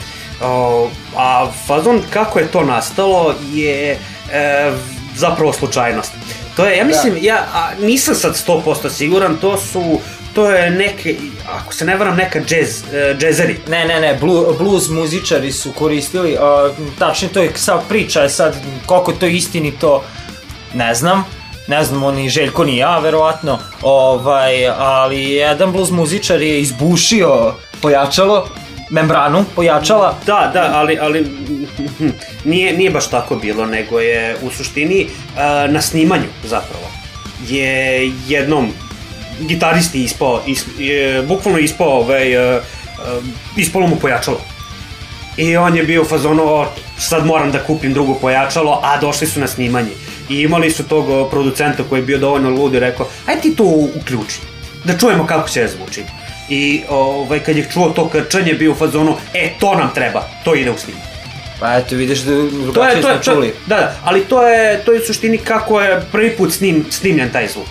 O, 0.44 0.90
a 1.16 1.50
fazon 1.66 2.02
kako 2.10 2.38
je 2.38 2.46
to 2.46 2.62
nastalo 2.64 3.34
je 3.52 3.98
e, 4.32 4.72
zapravo 5.14 5.52
slučajnost. 5.52 6.12
To 6.56 6.66
je, 6.66 6.76
ja 6.76 6.84
mislim, 6.84 7.18
ja 7.20 7.46
a, 7.54 7.70
nisam 7.80 8.14
sad 8.14 8.34
100% 8.46 8.90
siguran, 8.90 9.36
to 9.36 9.56
su, 9.58 10.00
to 10.34 10.50
je 10.50 10.70
neke, 10.70 11.16
ako 11.48 11.74
se 11.74 11.84
ne 11.84 11.96
varam, 11.96 12.16
neka 12.16 12.38
jazz, 12.38 12.82
e, 12.92 13.16
džezeri. 13.18 13.58
Ne, 13.68 13.84
ne, 13.84 14.00
ne, 14.00 14.14
blu, 14.20 14.54
blues 14.58 14.88
muzičari 14.88 15.52
su 15.52 15.72
koristili, 15.72 16.36
a, 16.40 16.70
tačnije 16.98 17.32
to 17.32 17.42
je 17.42 17.52
sad 17.54 17.80
priča, 17.88 18.22
je 18.22 18.28
sad 18.28 18.56
koliko 18.86 19.10
je 19.10 19.18
to 19.18 19.26
istinito, 19.26 20.02
ne 20.74 20.94
znam, 20.94 21.24
ne 21.68 21.84
znam, 21.84 22.02
oni 22.02 22.28
Željko 22.28 22.64
ni 22.64 22.76
ja, 22.76 22.98
verovatno, 22.98 23.58
ovaj, 23.82 24.68
ali 24.68 25.30
jedan 25.30 25.72
blues 25.72 25.90
muzičar 25.90 26.42
je 26.42 26.60
izbušio 26.60 27.54
pojačalo, 27.82 28.48
membranu 28.92 29.44
pojačala, 29.56 30.18
Da, 30.26 30.50
da, 30.54 30.70
ali, 30.74 30.98
ali 31.00 31.26
nije, 32.44 32.72
nije 32.72 32.90
baš 32.90 33.10
tako 33.10 33.36
bilo, 33.36 33.66
nego 33.66 34.00
je 34.00 34.36
u 34.42 34.50
suštini 34.50 35.06
a, 35.36 35.66
na 35.70 35.80
snimanju 35.80 36.28
zapravo 36.44 36.84
je 37.48 38.10
jednom 38.28 38.72
gitaristi 39.40 40.04
ispao, 40.04 40.42
is, 40.46 40.64
je, 40.78 41.22
bukvalno 41.22 41.58
ispao 41.58 41.88
ovaj, 41.90 42.36
a, 42.36 42.52
a, 42.52 42.60
ispalo 43.56 43.86
mu 43.86 43.96
pojačalo. 43.96 44.40
I 45.36 45.56
on 45.56 45.76
je 45.76 45.82
bio 45.82 46.02
u 46.02 46.04
fazonu, 46.04 46.42
"O, 46.44 46.66
sad 46.98 47.26
moram 47.26 47.52
da 47.52 47.58
kupim 47.64 47.92
drugo 47.92 48.14
pojačalo, 48.14 48.80
a 48.82 48.98
došli 49.00 49.26
su 49.26 49.40
na 49.40 49.46
snimanje. 49.46 49.90
I 50.28 50.40
imali 50.40 50.70
su 50.70 50.84
tog 50.84 51.30
producenta 51.30 51.82
koji 51.88 52.00
je 52.00 52.06
bio 52.06 52.18
dovoljno 52.18 52.50
lud 52.50 52.74
i 52.74 52.80
rekao, 52.80 53.06
aj 53.26 53.40
ti 53.40 53.56
to 53.56 53.64
uključi, 53.96 54.38
da 54.84 54.98
čujemo 54.98 55.26
kako 55.26 55.48
će 55.48 55.68
zvuči. 55.68 56.02
I 56.52 56.82
ovaj, 56.88 57.40
kad 57.40 57.56
je 57.56 57.68
čuo 57.72 57.90
to 57.90 58.08
krčanje, 58.08 58.54
bio 58.54 58.72
u 58.72 58.74
fazonu, 58.74 59.16
e, 59.34 59.52
to 59.60 59.74
nam 59.74 59.90
treba, 59.94 60.28
to 60.44 60.54
ide 60.54 60.70
u 60.70 60.78
snimanje. 60.78 61.04
pa 61.60 61.76
eto 61.76 61.96
vidiš 61.96 62.18
da 62.18 62.34
drugačije 62.34 63.02
smo 63.02 63.10
to 63.12 63.18
čuli. 63.22 63.54
da, 63.66 63.76
da, 63.76 63.94
ali 64.04 64.24
to 64.24 64.42
je, 64.48 64.84
to 64.84 64.92
je 64.92 65.00
u 65.00 65.06
suštini 65.06 65.38
kako 65.38 65.80
je 65.80 66.02
prvi 66.12 66.36
put 66.36 66.52
snim, 66.52 66.84
snimljen 66.90 67.30
taj 67.32 67.48
zvuk. 67.48 67.66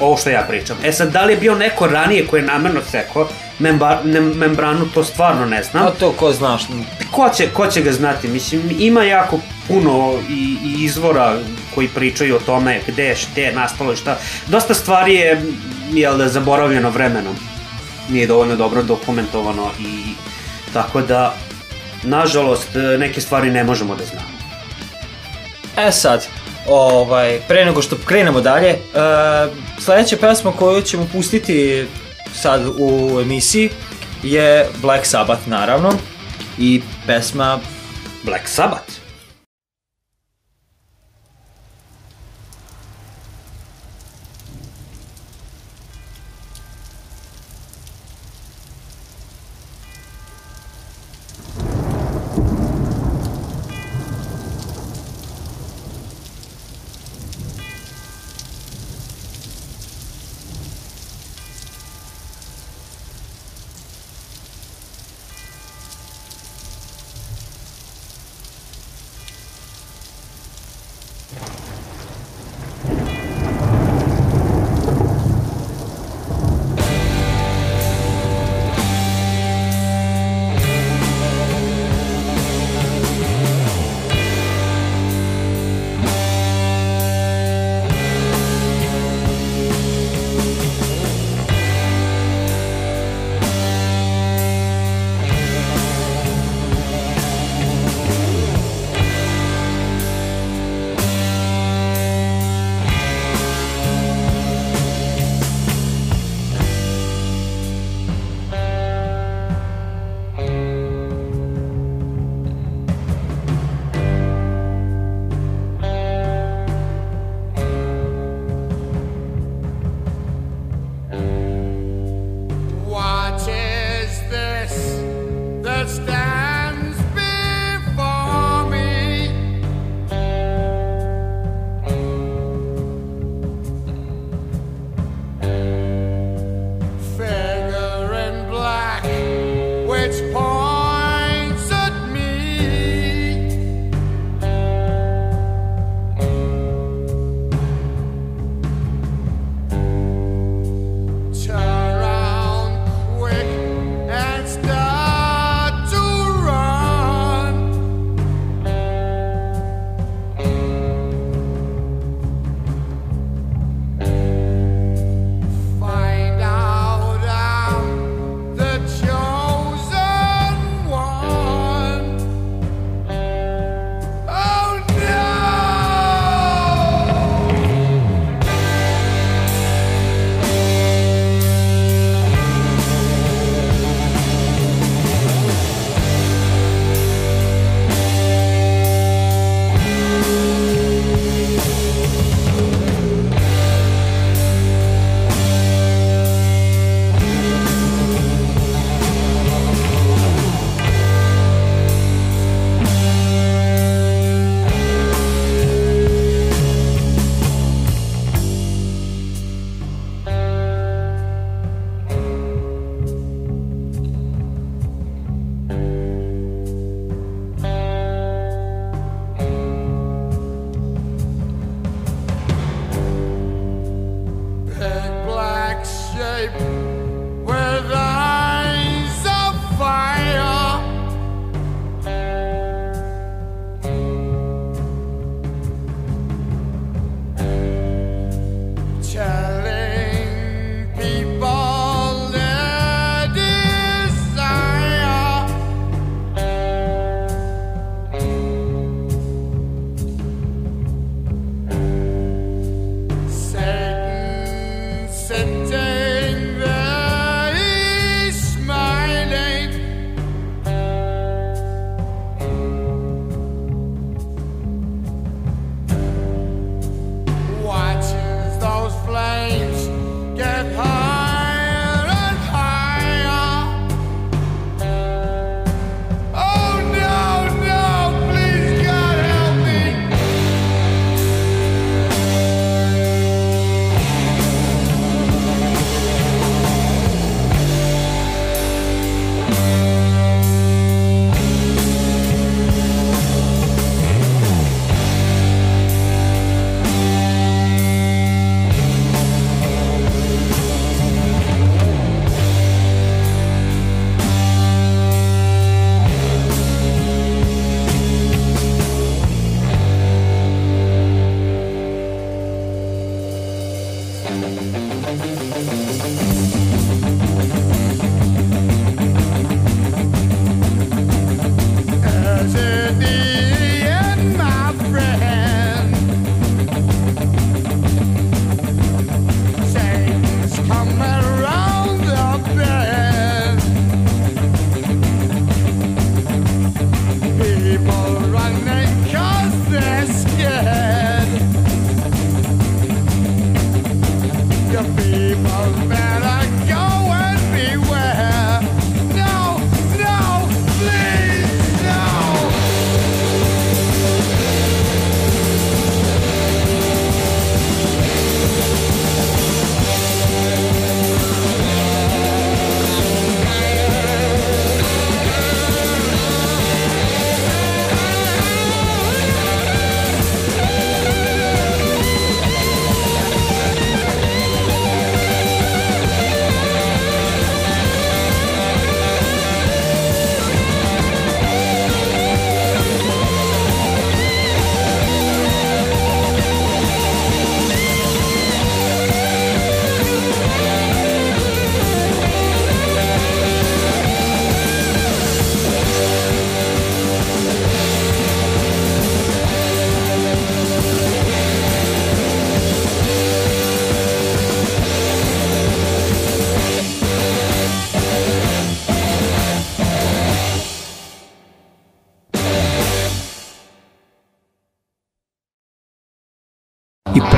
Ovo 0.00 0.16
što 0.16 0.30
ja 0.30 0.44
pričam. 0.48 0.76
E 0.84 0.92
sad, 0.92 1.12
da 1.12 1.24
li 1.24 1.32
je 1.32 1.36
bio 1.36 1.54
neko 1.54 1.86
ranije 1.86 2.26
koji 2.26 2.40
je 2.40 2.46
namerno 2.46 2.80
sekao 2.90 3.28
memba, 3.58 4.00
ne, 4.04 4.20
membranu, 4.20 4.86
to 4.94 5.04
stvarno 5.04 5.46
ne 5.46 5.62
znam. 5.62 5.86
A 5.86 5.90
to 5.90 6.12
ko 6.12 6.32
znaš, 6.32 6.62
Ko 7.10 7.30
će, 7.36 7.48
ko 7.52 7.66
će 7.66 7.82
ga 7.82 7.92
znati? 7.92 8.28
Mislim, 8.28 8.62
ima 8.78 9.04
jako 9.04 9.38
puno 9.68 10.14
i, 10.30 10.56
i 10.64 10.84
izvora 10.84 11.38
koji 11.74 11.88
pričaju 11.88 12.36
o 12.36 12.40
tome 12.40 12.80
gde 12.86 13.04
je, 13.04 13.16
gde 13.32 13.42
je 13.42 13.52
nastalo 13.52 13.92
i 13.92 13.96
šta. 13.96 14.18
Dosta 14.46 14.74
stvari 14.74 15.14
je, 15.14 15.42
jel 15.92 16.18
da, 16.18 16.28
zaboravljeno 16.28 16.90
vremenom. 16.90 17.51
Nije 18.12 18.26
dovoljno 18.26 18.56
dobro 18.56 18.82
dokumentovano 18.82 19.70
i 19.80 20.14
tako 20.72 21.00
da, 21.00 21.34
nažalost, 22.02 22.68
neke 22.98 23.20
stvari 23.20 23.50
ne 23.50 23.64
možemo 23.64 23.94
da 23.94 24.04
znamo. 24.04 24.26
E 25.76 25.92
sad, 25.92 26.26
ovaj, 26.68 27.40
pre 27.48 27.64
nego 27.64 27.82
što 27.82 27.96
krenemo 28.04 28.40
dalje, 28.40 28.68
e, 28.68 28.78
sledeća 29.78 30.16
pesma 30.16 30.52
koju 30.52 30.82
ćemo 30.82 31.08
pustiti 31.12 31.86
sad 32.34 32.62
u 32.78 33.20
emisiji 33.20 33.70
je 34.22 34.68
Black 34.82 35.06
Sabbath 35.06 35.48
naravno 35.48 35.92
i 36.58 36.82
pesma 37.06 37.58
Black 38.22 38.48
Sabbath. 38.48 39.01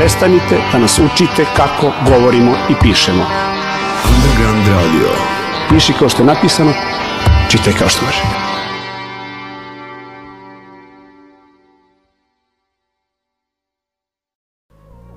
Prestanite 0.04 0.56
da 0.72 0.78
nas 0.78 0.98
učite 0.98 1.44
kako 1.56 1.92
govorimo 2.08 2.56
i 2.70 2.74
pišemo. 2.82 3.26
Underground 4.08 4.68
Radio. 4.68 5.08
Piši 5.68 5.92
kao 5.98 6.08
što 6.08 6.22
je 6.22 6.26
napisano, 6.26 6.72
čitaj 7.50 7.72
kao 7.78 7.88
što 7.88 8.04
može. 8.04 8.22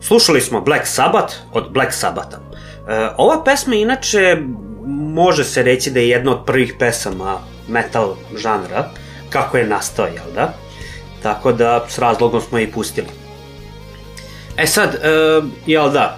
Slušali 0.01 0.41
smo 0.41 0.61
Black 0.61 0.87
Sabbath 0.87 1.33
od 1.53 1.71
Black 1.71 1.93
Sabbatha. 1.93 2.37
E, 2.37 3.09
ova 3.17 3.43
pesma 3.43 3.75
inače 3.75 4.37
može 5.13 5.43
se 5.43 5.63
reći 5.63 5.91
da 5.91 5.99
je 5.99 6.09
jedna 6.09 6.31
od 6.31 6.45
prvih 6.45 6.75
pesama 6.79 7.37
metal 7.67 8.15
žanra, 8.37 8.89
kako 9.29 9.57
je 9.57 9.67
nastao, 9.67 10.05
jel 10.05 10.33
da? 10.35 10.53
Tako 11.23 11.51
da 11.51 11.85
s 11.89 11.99
razlogom 11.99 12.41
smo 12.41 12.57
je 12.57 12.63
i 12.63 12.71
pustili. 12.71 13.26
E 14.57 14.67
sad, 14.67 14.95
e, 14.95 14.99
jel 15.65 15.91
da, 15.91 16.17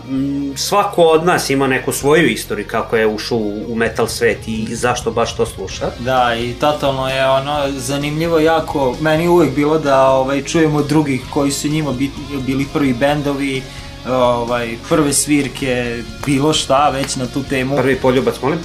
svako 0.56 1.04
od 1.04 1.25
nas 1.25 1.49
ima 1.49 1.67
neku 1.67 1.91
svoju 1.91 2.28
istoriju 2.28 2.65
kako 2.67 2.95
je 2.95 3.08
ušao 3.08 3.38
u, 3.38 3.75
metal 3.75 4.08
svet 4.08 4.47
i 4.47 4.75
zašto 4.75 5.12
baš 5.12 5.36
to 5.36 5.45
sluša. 5.45 5.91
Da, 5.99 6.36
i 6.36 6.54
totalno 6.54 7.10
je 7.10 7.30
ono 7.30 7.71
zanimljivo 7.71 8.39
jako, 8.39 8.95
meni 9.02 9.28
uvek 9.28 9.56
bilo 9.56 9.80
da 9.80 10.08
ovaj, 10.08 10.43
čujemo 10.43 10.82
drugih 10.82 11.21
koji 11.34 11.52
su 11.52 11.67
njima 11.67 11.91
bit, 11.91 12.12
bili 12.45 12.65
prvi 12.73 12.93
bendovi, 12.93 13.63
ovaj, 14.10 14.75
prve 14.89 15.13
svirke, 15.13 16.04
bilo 16.25 16.54
šta 16.54 16.89
već 16.89 17.15
na 17.15 17.28
tu 17.28 17.43
temu. 17.43 17.75
Prvi 17.75 17.95
poljubac, 17.95 18.36
molim? 18.41 18.60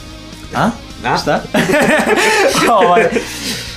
A? 0.54 0.70
Da? 1.02 1.18
Šta? 1.18 1.42
ovaj, 2.84 3.08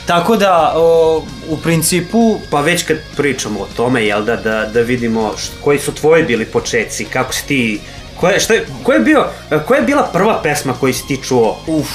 tako 0.07 0.35
da, 0.35 0.73
o, 0.75 1.23
u 1.49 1.57
principu, 1.57 2.39
Pa 2.49 2.61
već 2.61 2.83
kad 2.83 2.97
pričamo 3.17 3.59
o 3.59 3.67
tome, 3.77 4.05
jel 4.05 4.23
da, 4.23 4.35
da, 4.35 4.65
da 4.65 4.81
vidimo 4.81 5.33
št, 5.37 5.51
koji 5.63 5.79
su 5.79 5.93
tvoji 5.95 6.23
bili 6.23 6.45
početci, 6.45 7.05
kako 7.05 7.33
si 7.33 7.47
ti, 7.47 7.81
ko 8.19 8.27
je, 8.27 8.39
šta 8.39 8.53
je, 8.53 8.65
ko 8.83 8.93
je 8.93 8.99
bio, 8.99 9.25
koja 9.67 9.77
je 9.77 9.85
bila 9.85 10.09
prva 10.13 10.41
pesma 10.43 10.73
koju 10.79 10.93
si 10.93 11.07
ti 11.07 11.19
čuo? 11.23 11.57
uf, 11.67 11.89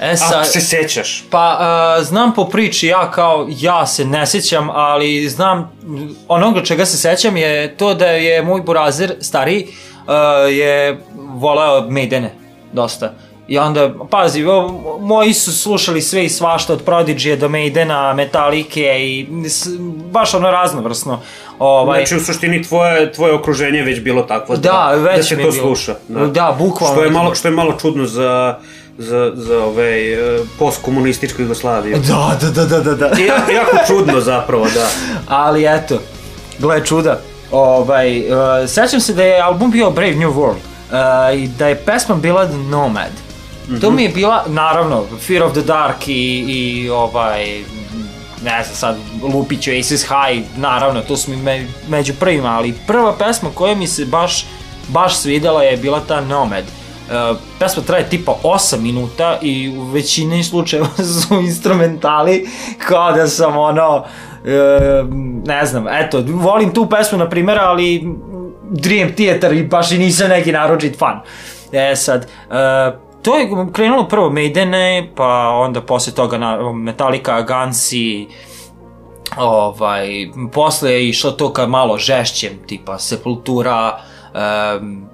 e 0.00 0.10
Ako 0.10 0.16
sad, 0.16 0.52
se 0.52 0.60
sećaš. 0.60 1.24
Pa, 1.30 1.58
uh, 1.98 2.06
znam 2.06 2.34
po 2.34 2.44
priči, 2.44 2.86
ja 2.86 3.10
kao, 3.10 3.46
ja 3.50 3.86
se 3.86 4.04
ne 4.04 4.26
sjećam, 4.26 4.70
ali 4.70 5.28
znam, 5.28 5.72
onoga 6.28 6.62
čega 6.62 6.86
se 6.86 6.96
sećam 6.96 7.36
je 7.36 7.76
to 7.76 7.94
da 7.94 8.06
je 8.06 8.42
moj 8.42 8.60
burazer, 8.60 9.14
stariji, 9.20 9.66
uh, 9.66 10.52
je 10.52 11.00
voleo 11.14 11.90
Maidene, 11.90 12.34
dosta. 12.72 13.12
I 13.48 13.58
onda, 13.58 13.90
pazi, 14.10 14.44
moji 15.00 15.34
su 15.34 15.58
slušali 15.58 16.02
sve 16.02 16.24
i 16.24 16.28
svašta 16.28 16.72
od 16.72 16.84
Prodigy 16.84 17.36
do 17.36 17.48
Maidena, 17.48 18.14
Metalike 18.14 18.96
i 19.00 19.26
baš 20.10 20.34
ono 20.34 20.50
raznovrsno. 20.50 21.20
Ovaj, 21.58 22.00
Znači, 22.00 22.16
u 22.16 22.24
suštini 22.24 22.62
tvoje, 22.62 23.12
tvoje 23.12 23.34
okruženje 23.34 23.78
je 23.78 23.84
već 23.84 24.00
bilo 24.00 24.22
takvo 24.22 24.56
Da, 24.56 24.90
već 24.96 25.16
da 25.16 25.22
se 25.22 25.36
to 25.36 25.50
bilo. 25.50 25.52
sluša. 25.52 25.94
Da, 26.08 26.56
bukvalno. 26.58 26.94
Što 26.96 27.04
je 27.04 27.10
malo, 27.10 27.34
što 27.34 27.48
je 27.48 27.52
malo 27.52 27.72
čudno 27.80 28.06
za, 28.06 28.58
za, 28.98 29.32
za 29.34 29.64
ove, 29.64 30.12
e, 30.12 30.38
postkomunističku 30.58 31.42
Jugoslaviju. 31.42 31.96
Da, 32.08 32.38
da, 32.40 32.50
da, 32.50 32.64
da, 32.64 32.80
da, 32.80 32.94
da. 32.94 33.06
Jako, 33.06 33.52
jako 33.52 33.76
čudno 33.86 34.20
zapravo, 34.20 34.66
da. 34.74 34.88
Ali 35.42 35.66
eto, 35.66 35.98
gle 36.58 36.84
čuda. 36.84 37.20
Ovaj, 37.50 38.18
uh, 38.20 38.36
sećam 38.68 39.00
se 39.00 39.14
da 39.14 39.22
je 39.22 39.40
album 39.40 39.70
bio 39.70 39.90
Brave 39.90 40.14
New 40.14 40.32
World 40.32 40.56
uh, 41.34 41.42
i 41.42 41.48
da 41.48 41.68
je 41.68 41.76
pesma 41.76 42.14
bila 42.14 42.46
The 42.46 42.56
Nomad. 42.56 43.25
Mm 43.68 43.74
-hmm. 43.74 43.80
To 43.80 43.90
mi 43.90 44.02
je 44.02 44.08
bila, 44.08 44.44
naravno, 44.46 45.04
Fear 45.26 45.42
of 45.42 45.52
the 45.52 45.62
Dark 45.62 46.08
i, 46.08 46.44
i 46.48 46.90
ovaj, 46.90 47.64
ne 48.44 48.62
znam 48.64 48.76
sad, 48.76 48.96
Lupiću, 49.22 49.70
Aces 49.80 50.02
High, 50.02 50.46
naravno, 50.56 51.00
to 51.00 51.16
su 51.16 51.30
mi 51.30 51.36
me, 51.36 51.66
među 51.88 52.12
prvima, 52.20 52.48
ali 52.48 52.74
prva 52.86 53.16
pesma 53.18 53.50
koja 53.54 53.74
mi 53.74 53.86
se 53.86 54.04
baš, 54.04 54.46
baš 54.88 55.16
svidela 55.16 55.62
je 55.62 55.76
bila 55.76 56.00
ta 56.00 56.20
Nomad. 56.20 56.64
Uh, 56.64 57.38
pesma 57.58 57.82
traje 57.82 58.08
tipa 58.08 58.34
8 58.42 58.80
minuta 58.80 59.38
i 59.42 59.68
u 59.78 59.82
većini 59.82 60.44
slučajeva 60.44 60.88
su 61.28 61.34
instrumentali 61.34 62.48
kao 62.78 63.12
da 63.12 63.26
sam 63.26 63.56
ono 63.56 64.04
e, 64.46 65.04
ne 65.46 65.66
znam, 65.66 65.88
eto, 65.88 66.24
volim 66.26 66.74
tu 66.74 66.88
pesmu 66.88 67.18
na 67.18 67.28
primjer, 67.28 67.58
ali 67.58 68.04
Dream 68.70 69.12
Theater 69.16 69.52
i 69.52 69.64
baš 69.64 69.92
i 69.92 69.98
nisam 69.98 70.28
neki 70.28 70.52
naročit 70.52 70.98
fan. 70.98 71.20
E 71.72 71.96
sad, 71.96 72.26
e, 72.50 73.05
to 73.26 73.36
je 73.38 73.48
krenulo 73.72 74.08
prvo 74.08 74.30
Maidene, 74.30 75.12
pa 75.16 75.48
onda 75.48 75.80
posle 75.80 76.12
toga 76.12 76.38
na 76.38 76.72
Metallica, 76.72 77.42
Gansi, 77.42 78.26
ovaj, 79.36 80.08
posle 80.52 80.92
je 80.92 81.08
išlo 81.08 81.30
to 81.30 81.52
ka 81.52 81.66
malo 81.66 81.98
žešćem, 81.98 82.50
tipa 82.66 82.98
Sepultura, 82.98 83.98
um, 84.78 85.08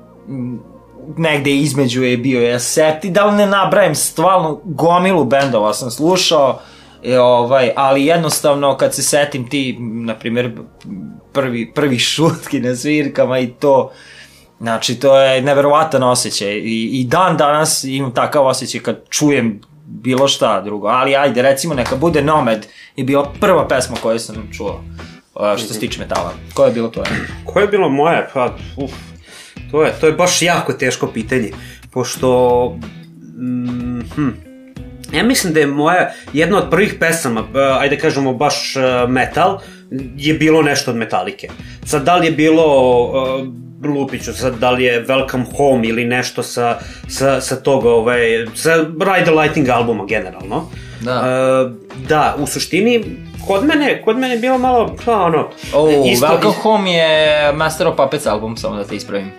negde 1.17 1.51
između 1.51 2.03
je 2.03 2.17
bio 2.17 2.41
je 2.41 2.61
Seti, 2.61 3.11
da 3.11 3.25
li 3.27 3.37
ne 3.37 3.47
nabrajem 3.47 3.95
stvarno 3.95 4.61
gomilu 4.65 5.25
bendova 5.25 5.75
sam 5.75 5.91
slušao, 5.91 6.61
e, 7.03 7.19
ovaj, 7.19 7.73
ali 7.77 8.07
jednostavno 8.07 8.77
kad 8.77 8.95
se 8.95 9.03
setim 9.03 9.49
ti, 9.49 9.77
na 9.81 10.15
primjer, 10.15 10.53
prvi, 11.33 11.73
prvi 11.75 11.99
šutki 11.99 12.61
na 12.61 12.77
svirkama 12.77 13.39
i 13.39 13.47
to, 13.47 13.93
znači 14.63 14.95
to 14.95 15.21
je 15.21 15.43
neverovatan 15.43 16.03
osjećaj 16.03 16.55
i, 16.55 16.91
i 16.93 17.05
dan 17.05 17.37
danas 17.37 17.85
imam 17.85 18.15
takav 18.15 18.47
osjećaj 18.47 18.81
kad 18.81 19.01
čujem 19.09 19.61
bilo 19.87 20.29
šta 20.29 20.61
drugo, 20.61 20.87
ali 20.87 21.17
ajde 21.17 21.43
recimo 21.43 21.75
neka 21.75 21.97
bude 21.97 22.23
Nomad 22.23 22.67
je 22.97 23.05
bila 23.05 23.33
prva 23.41 23.69
pesma 23.69 23.97
koju 24.03 24.19
sam 24.19 24.51
čuo 24.57 24.85
uh, 25.35 25.59
što 25.59 25.75
se 25.75 25.81
tiče 25.81 26.01
metala. 26.01 26.33
Koja 26.55 26.67
je 26.67 26.73
bilo 26.73 26.89
to? 26.89 27.03
Koje 27.45 27.63
je 27.63 27.69
bilo 27.69 27.89
moje? 27.89 28.29
Pa, 28.35 28.57
uf, 28.77 28.91
to 29.71 29.83
je, 29.83 29.93
to 30.01 30.07
je 30.07 30.13
baš 30.13 30.43
jako 30.43 30.73
teško 30.73 31.07
pitanje, 31.07 31.51
pošto... 31.91 32.79
Mm, 33.39 34.01
hm, 34.15 34.29
ja 35.13 35.23
mislim 35.23 35.53
da 35.53 35.61
je 35.61 35.67
moja, 35.67 36.13
jedna 36.33 36.59
od 36.59 36.71
prvih 36.71 36.95
pesama, 37.01 37.41
uh, 37.41 37.47
ajde 37.81 37.99
kažemo 37.99 38.35
baš 38.35 38.77
uh, 38.77 39.11
metal, 39.11 39.59
je 40.17 40.35
bilo 40.35 40.63
nešto 40.63 40.91
od 40.91 40.97
Metalike. 40.97 41.49
Sad, 41.85 42.05
da 42.05 42.17
li 42.17 42.27
je 42.27 42.33
bilo 42.33 42.65
uh, 43.05 43.63
Lupiću, 43.85 44.35
sad, 44.35 44.55
da 44.55 44.71
li 44.71 44.85
je 44.85 45.07
Welcome 45.07 45.45
Home 45.57 45.89
ili 45.89 46.05
nešto 46.05 46.43
sa, 46.43 46.79
sa, 47.09 47.41
sa 47.41 47.57
toga, 47.57 47.91
ovaj, 47.91 48.21
sa 48.55 48.75
Ride 48.77 49.25
the 49.25 49.31
Lightning 49.33 49.69
albuma 49.69 50.05
generalno. 50.07 50.71
Da. 51.01 51.15
Uh, 51.15 51.73
da, 52.03 52.37
u 52.39 52.47
suštini, 52.47 53.05
kod 53.47 53.65
mene, 53.65 54.03
kod 54.03 54.19
mene 54.19 54.35
je 54.35 54.41
bilo 54.41 54.59
malo, 54.59 54.97
pa 55.05 55.13
ono, 55.15 55.49
Oh, 55.75 55.91
isto- 56.07 56.27
Welcome 56.27 56.55
Home 56.55 56.93
je 56.93 57.17
Master 57.53 57.87
of 57.87 57.97
Puppets 57.97 58.27
album, 58.27 58.57
samo 58.57 58.77
da 58.77 58.85
te 58.85 58.97
ispravim. 58.97 59.31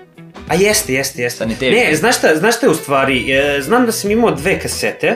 A 0.50 0.56
jeste, 0.56 0.94
jeste, 0.94 1.22
jeste. 1.22 1.38
Sanitarium. 1.38 1.76
Ne, 1.80 1.96
znaš 1.96 2.18
šta, 2.18 2.36
znaš 2.36 2.58
šta 2.58 2.66
je 2.66 2.72
u 2.72 2.76
stvari, 2.76 3.32
e, 3.32 3.62
znam 3.62 3.86
da 3.86 3.92
sam 3.92 4.12
imao 4.12 4.32
dve 4.32 4.60
kasete, 4.60 5.16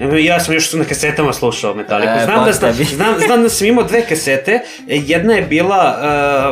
E, 0.00 0.22
Ja 0.22 0.40
sam 0.40 0.54
još 0.54 0.72
na 0.72 0.84
kasetama 0.84 1.32
slušao 1.32 1.74
Metallica. 1.74 2.12
E, 2.12 2.24
znam, 2.24 2.36
da, 2.36 2.66
bog 2.66 2.74
znam, 2.86 3.14
znam, 3.26 3.42
da 3.42 3.48
sam 3.48 3.66
imao 3.66 3.84
dve 3.84 4.06
kasete. 4.06 4.52
E, 4.52 4.60
Jedna 4.96 5.34
je 5.34 5.42
bila 5.42 5.96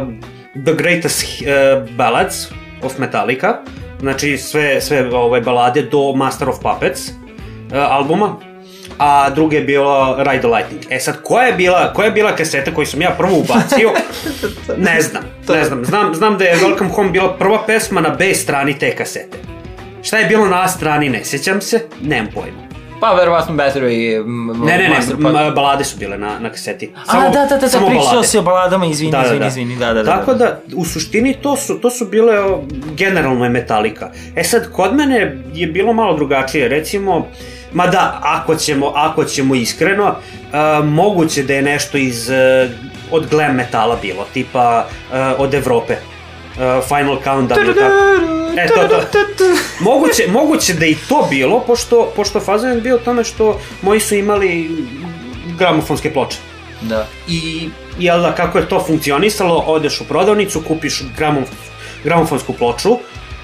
uh, 0.03 0.09
The 0.55 0.75
Greatest 0.75 1.25
uh, 1.43 1.91
Ballads 1.97 2.49
of 2.83 2.99
Metallica. 2.99 3.59
Znači 4.01 4.39
sve, 4.39 4.81
sve 4.81 5.15
ove 5.15 5.41
balade 5.41 5.83
do 5.83 6.13
Master 6.13 6.49
of 6.49 6.57
Puppets 6.63 7.09
uh, 7.09 7.15
albuma. 7.73 8.37
A 8.99 9.31
druga 9.31 9.57
je 9.57 9.63
bila 9.63 10.23
Ride 10.23 10.39
the 10.39 10.49
Lightning. 10.49 10.83
E 10.91 11.01
sad, 11.01 11.23
koja 11.23 11.47
je 11.47 11.53
bila, 11.53 11.93
koja 11.93 12.07
je 12.07 12.13
bila 12.13 12.37
kaseta 12.37 12.75
koju 12.75 12.87
sam 12.87 13.03
ja 13.03 13.11
prvo 13.11 13.39
ubacio? 13.39 13.91
ne 14.89 15.01
znam, 15.01 15.23
ne 15.49 15.65
znam. 15.65 15.85
Znam, 15.85 16.15
znam 16.15 16.39
da 16.39 16.45
je 16.45 16.57
Welcome 16.57 16.91
Home 16.95 17.11
bila 17.11 17.37
prva 17.37 17.67
pesma 17.67 18.01
na 18.01 18.09
B 18.09 18.35
strani 18.35 18.79
te 18.79 18.97
kasete. 18.97 19.39
Šta 20.03 20.19
je 20.19 20.27
bilo 20.27 20.49
na 20.49 20.63
A 20.63 20.69
strani, 20.69 21.09
ne 21.09 21.25
sjećam 21.25 21.61
se, 21.61 21.87
nemam 22.03 22.33
pojma. 22.35 22.70
Pa 23.01 23.13
verovatno 23.13 23.55
Battery 23.55 24.25
Ne, 24.65 24.79
ne, 24.79 24.89
ne, 24.89 24.97
Puppets. 24.97 25.55
balade 25.55 25.85
su 25.85 25.99
bile 25.99 26.19
na, 26.19 26.39
na 26.39 26.51
kaseti. 26.51 26.91
A, 27.07 27.29
da, 27.29 27.47
da, 27.47 27.57
da, 27.57 27.69
samo 27.69 27.89
da, 27.89 27.91
pričao 27.91 28.23
si 28.23 28.39
o 28.39 28.43
baladama, 28.43 28.87
izvini, 28.87 29.17
izvini, 29.25 29.47
izvini, 29.47 29.77
da, 29.77 29.93
da, 29.93 30.03
da. 30.03 30.17
Tako 30.17 30.35
da, 30.35 30.61
u 30.75 30.85
suštini 30.85 31.37
to 31.43 31.57
su, 31.57 31.81
to 31.81 31.91
su 31.91 32.05
bile 32.05 32.41
o, 32.41 32.63
generalno 32.97 33.45
je 33.45 33.51
metalika. 33.51 34.11
E 34.37 34.45
sad, 34.45 34.73
kod 34.73 34.95
mene 34.95 35.37
je 35.55 35.67
bilo 35.67 35.93
malo 35.93 36.17
drugačije, 36.17 36.69
recimo, 36.69 37.27
ma 37.73 37.87
da, 37.87 38.19
ako 38.23 38.55
ćemo, 38.55 38.93
ako 38.95 39.25
ćemo 39.25 39.55
iskreno, 39.55 40.15
a, 40.53 40.83
moguće 40.85 41.43
da 41.43 41.55
je 41.55 41.63
nešto 41.63 41.99
iz, 41.99 42.31
e, 42.31 42.69
od 43.11 43.27
glam 43.31 43.55
metala 43.55 43.97
bilo, 44.03 44.27
tipa 44.33 44.87
a, 45.13 45.35
od 45.39 45.55
Evrope. 45.55 45.97
Uh, 46.51 46.85
Final 46.89 47.17
Countdown 47.25 47.65
ili 47.65 47.75
tako. 47.75 47.95
E, 48.57 48.69
to, 48.69 48.89
to. 48.89 49.45
Moguće, 49.81 50.27
moguće 50.29 50.75
da 50.75 50.87
i 50.87 50.97
to 51.09 51.27
bilo, 51.31 51.61
pošto, 51.61 52.13
pošto 52.17 52.41
fazan 52.41 52.71
je 52.71 52.81
bio 52.81 52.99
tome 52.99 53.25
što 53.25 53.61
moji 53.83 54.01
su 54.01 54.15
imali 54.15 54.71
gramofonske 55.59 56.13
ploče. 56.13 56.37
Da. 56.81 57.07
I 57.29 57.69
jel 57.99 58.21
da 58.21 58.35
kako 58.35 58.59
je 58.59 58.69
to 58.69 58.85
funkcionisalo, 58.87 59.65
odeš 59.67 60.01
u 60.01 60.05
prodavnicu, 60.05 60.63
kupiš 60.69 61.03
gramofonsku 62.05 62.53
ploču 62.53 62.99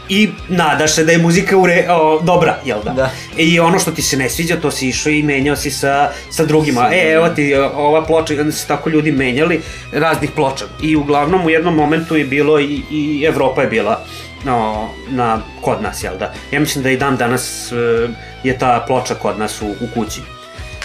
i 0.08 0.28
nadaš 0.48 0.94
se 0.94 1.04
da 1.04 1.12
je 1.12 1.18
muzika 1.18 1.56
ure, 1.56 1.86
o, 1.90 2.20
dobra, 2.20 2.58
jel 2.64 2.78
da? 2.84 2.90
Da. 2.90 3.10
I 3.36 3.60
ono 3.60 3.78
što 3.78 3.90
ti 3.90 4.02
se 4.02 4.16
ne 4.16 4.30
sviđa, 4.30 4.60
to 4.60 4.70
si 4.70 4.88
išao 4.88 5.10
i 5.10 5.22
menjao 5.22 5.56
si 5.56 5.70
sa, 5.70 6.10
sa 6.30 6.44
drugima. 6.44 6.88
E, 6.92 7.12
evo 7.12 7.28
ti 7.28 7.54
o, 7.54 7.70
ova 7.74 8.04
ploča, 8.04 8.34
onda 8.40 8.52
su 8.52 8.66
tako 8.68 8.90
ljudi 8.90 9.12
menjali 9.12 9.60
raznih 9.92 10.30
ploča. 10.30 10.64
I 10.82 10.96
uglavnom 10.96 11.46
u 11.46 11.50
jednom 11.50 11.74
momentu 11.74 12.16
je 12.16 12.24
bilo 12.24 12.60
i, 12.60 12.82
i 12.90 13.24
Evropa 13.28 13.62
je 13.62 13.68
bila 13.68 14.04
no, 14.44 14.88
na, 15.08 15.40
kod 15.60 15.82
nas, 15.82 16.04
jel 16.04 16.18
da? 16.18 16.32
Ja 16.50 16.60
mislim 16.60 16.84
da 16.84 16.90
i 16.90 16.96
dan 16.96 17.16
danas 17.16 17.72
e, 17.72 18.08
je 18.44 18.58
ta 18.58 18.84
ploča 18.86 19.14
kod 19.14 19.38
nas 19.38 19.62
u, 19.62 19.66
u 19.66 19.86
kući. 19.94 20.20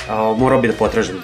A, 0.10 0.36
morao 0.38 0.62
bi 0.62 0.68
da 0.68 0.74
potražim 0.74 1.16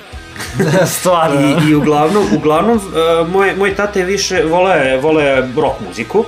Stvarno. 1.00 1.42
I, 1.42 1.70
i 1.70 1.76
uglavnom, 1.76 2.26
uglavnom 2.36 2.78
uh, 2.78 3.30
moj, 3.30 3.56
moj 3.56 3.76
tata 3.76 4.00
je 4.00 4.06
više, 4.06 4.44
vole, 4.44 4.98
vole 4.98 5.48
rock 5.56 5.80
muziku, 5.88 6.26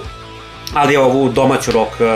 ali 0.74 0.98
ovu 0.98 1.30
domaću 1.30 1.72
rock, 1.72 1.92
uh, 2.00 2.08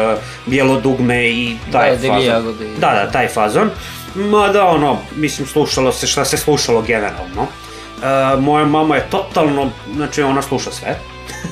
bijelo 0.46 0.80
dugme 0.82 1.30
i 1.30 1.56
taj 1.72 1.92
Da, 1.92 2.08
fazon. 2.08 2.26
jagode 2.26 2.66
Da, 2.80 2.88
da, 2.88 3.12
taj 3.12 3.28
fazon. 3.28 3.70
Ma 4.16 4.48
da, 4.48 4.68
ono, 4.68 4.98
mislim, 5.16 5.48
slušalo 5.48 5.92
se 5.92 6.08
šta 6.08 6.26
se 6.26 6.38
slušalo 6.38 6.82
generalno. 6.82 7.42
Uh, 7.42 8.44
moja 8.44 8.66
mama 8.66 8.96
je 8.96 9.08
totalno, 9.10 9.72
znači 9.96 10.22
ona 10.22 10.42
sluša 10.42 10.72
sve. 10.72 11.00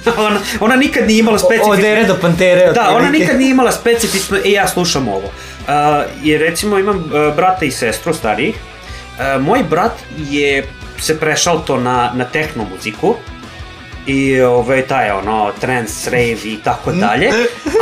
ona, 0.27 0.39
ona 0.59 0.75
nikad 0.75 1.07
nije 1.07 1.19
imala 1.19 1.39
specifično... 1.39 1.73
Od 1.73 1.83
ere 1.83 2.03
do 2.03 2.17
pantere. 2.21 2.71
Da, 2.71 2.89
ona 2.95 3.09
nikad 3.09 3.37
nije 3.37 3.51
imala 3.51 3.71
specifično, 3.71 4.37
e, 4.37 4.51
ja 4.51 4.67
slušam 4.67 5.07
ovo. 5.07 5.17
Uh, 5.27 5.73
jer 6.23 6.41
recimo 6.41 6.79
imam 6.79 6.97
uh, 6.97 7.35
brata 7.35 7.65
i 7.65 7.71
sestru 7.71 8.13
starijih. 8.13 8.55
Uh, 8.55 9.41
moj 9.41 9.63
brat 9.69 9.91
je 10.29 10.67
se 10.99 11.19
prešao 11.19 11.59
to 11.59 11.77
na, 11.77 12.11
na 12.15 12.25
tehno 12.25 12.65
muziku 12.75 13.15
i 14.05 14.41
ovaj, 14.41 14.81
taj 14.81 15.11
ono, 15.11 15.51
trance, 15.61 16.09
rave 16.09 16.37
i 16.43 16.59
tako 16.63 16.91
dalje. 16.91 17.31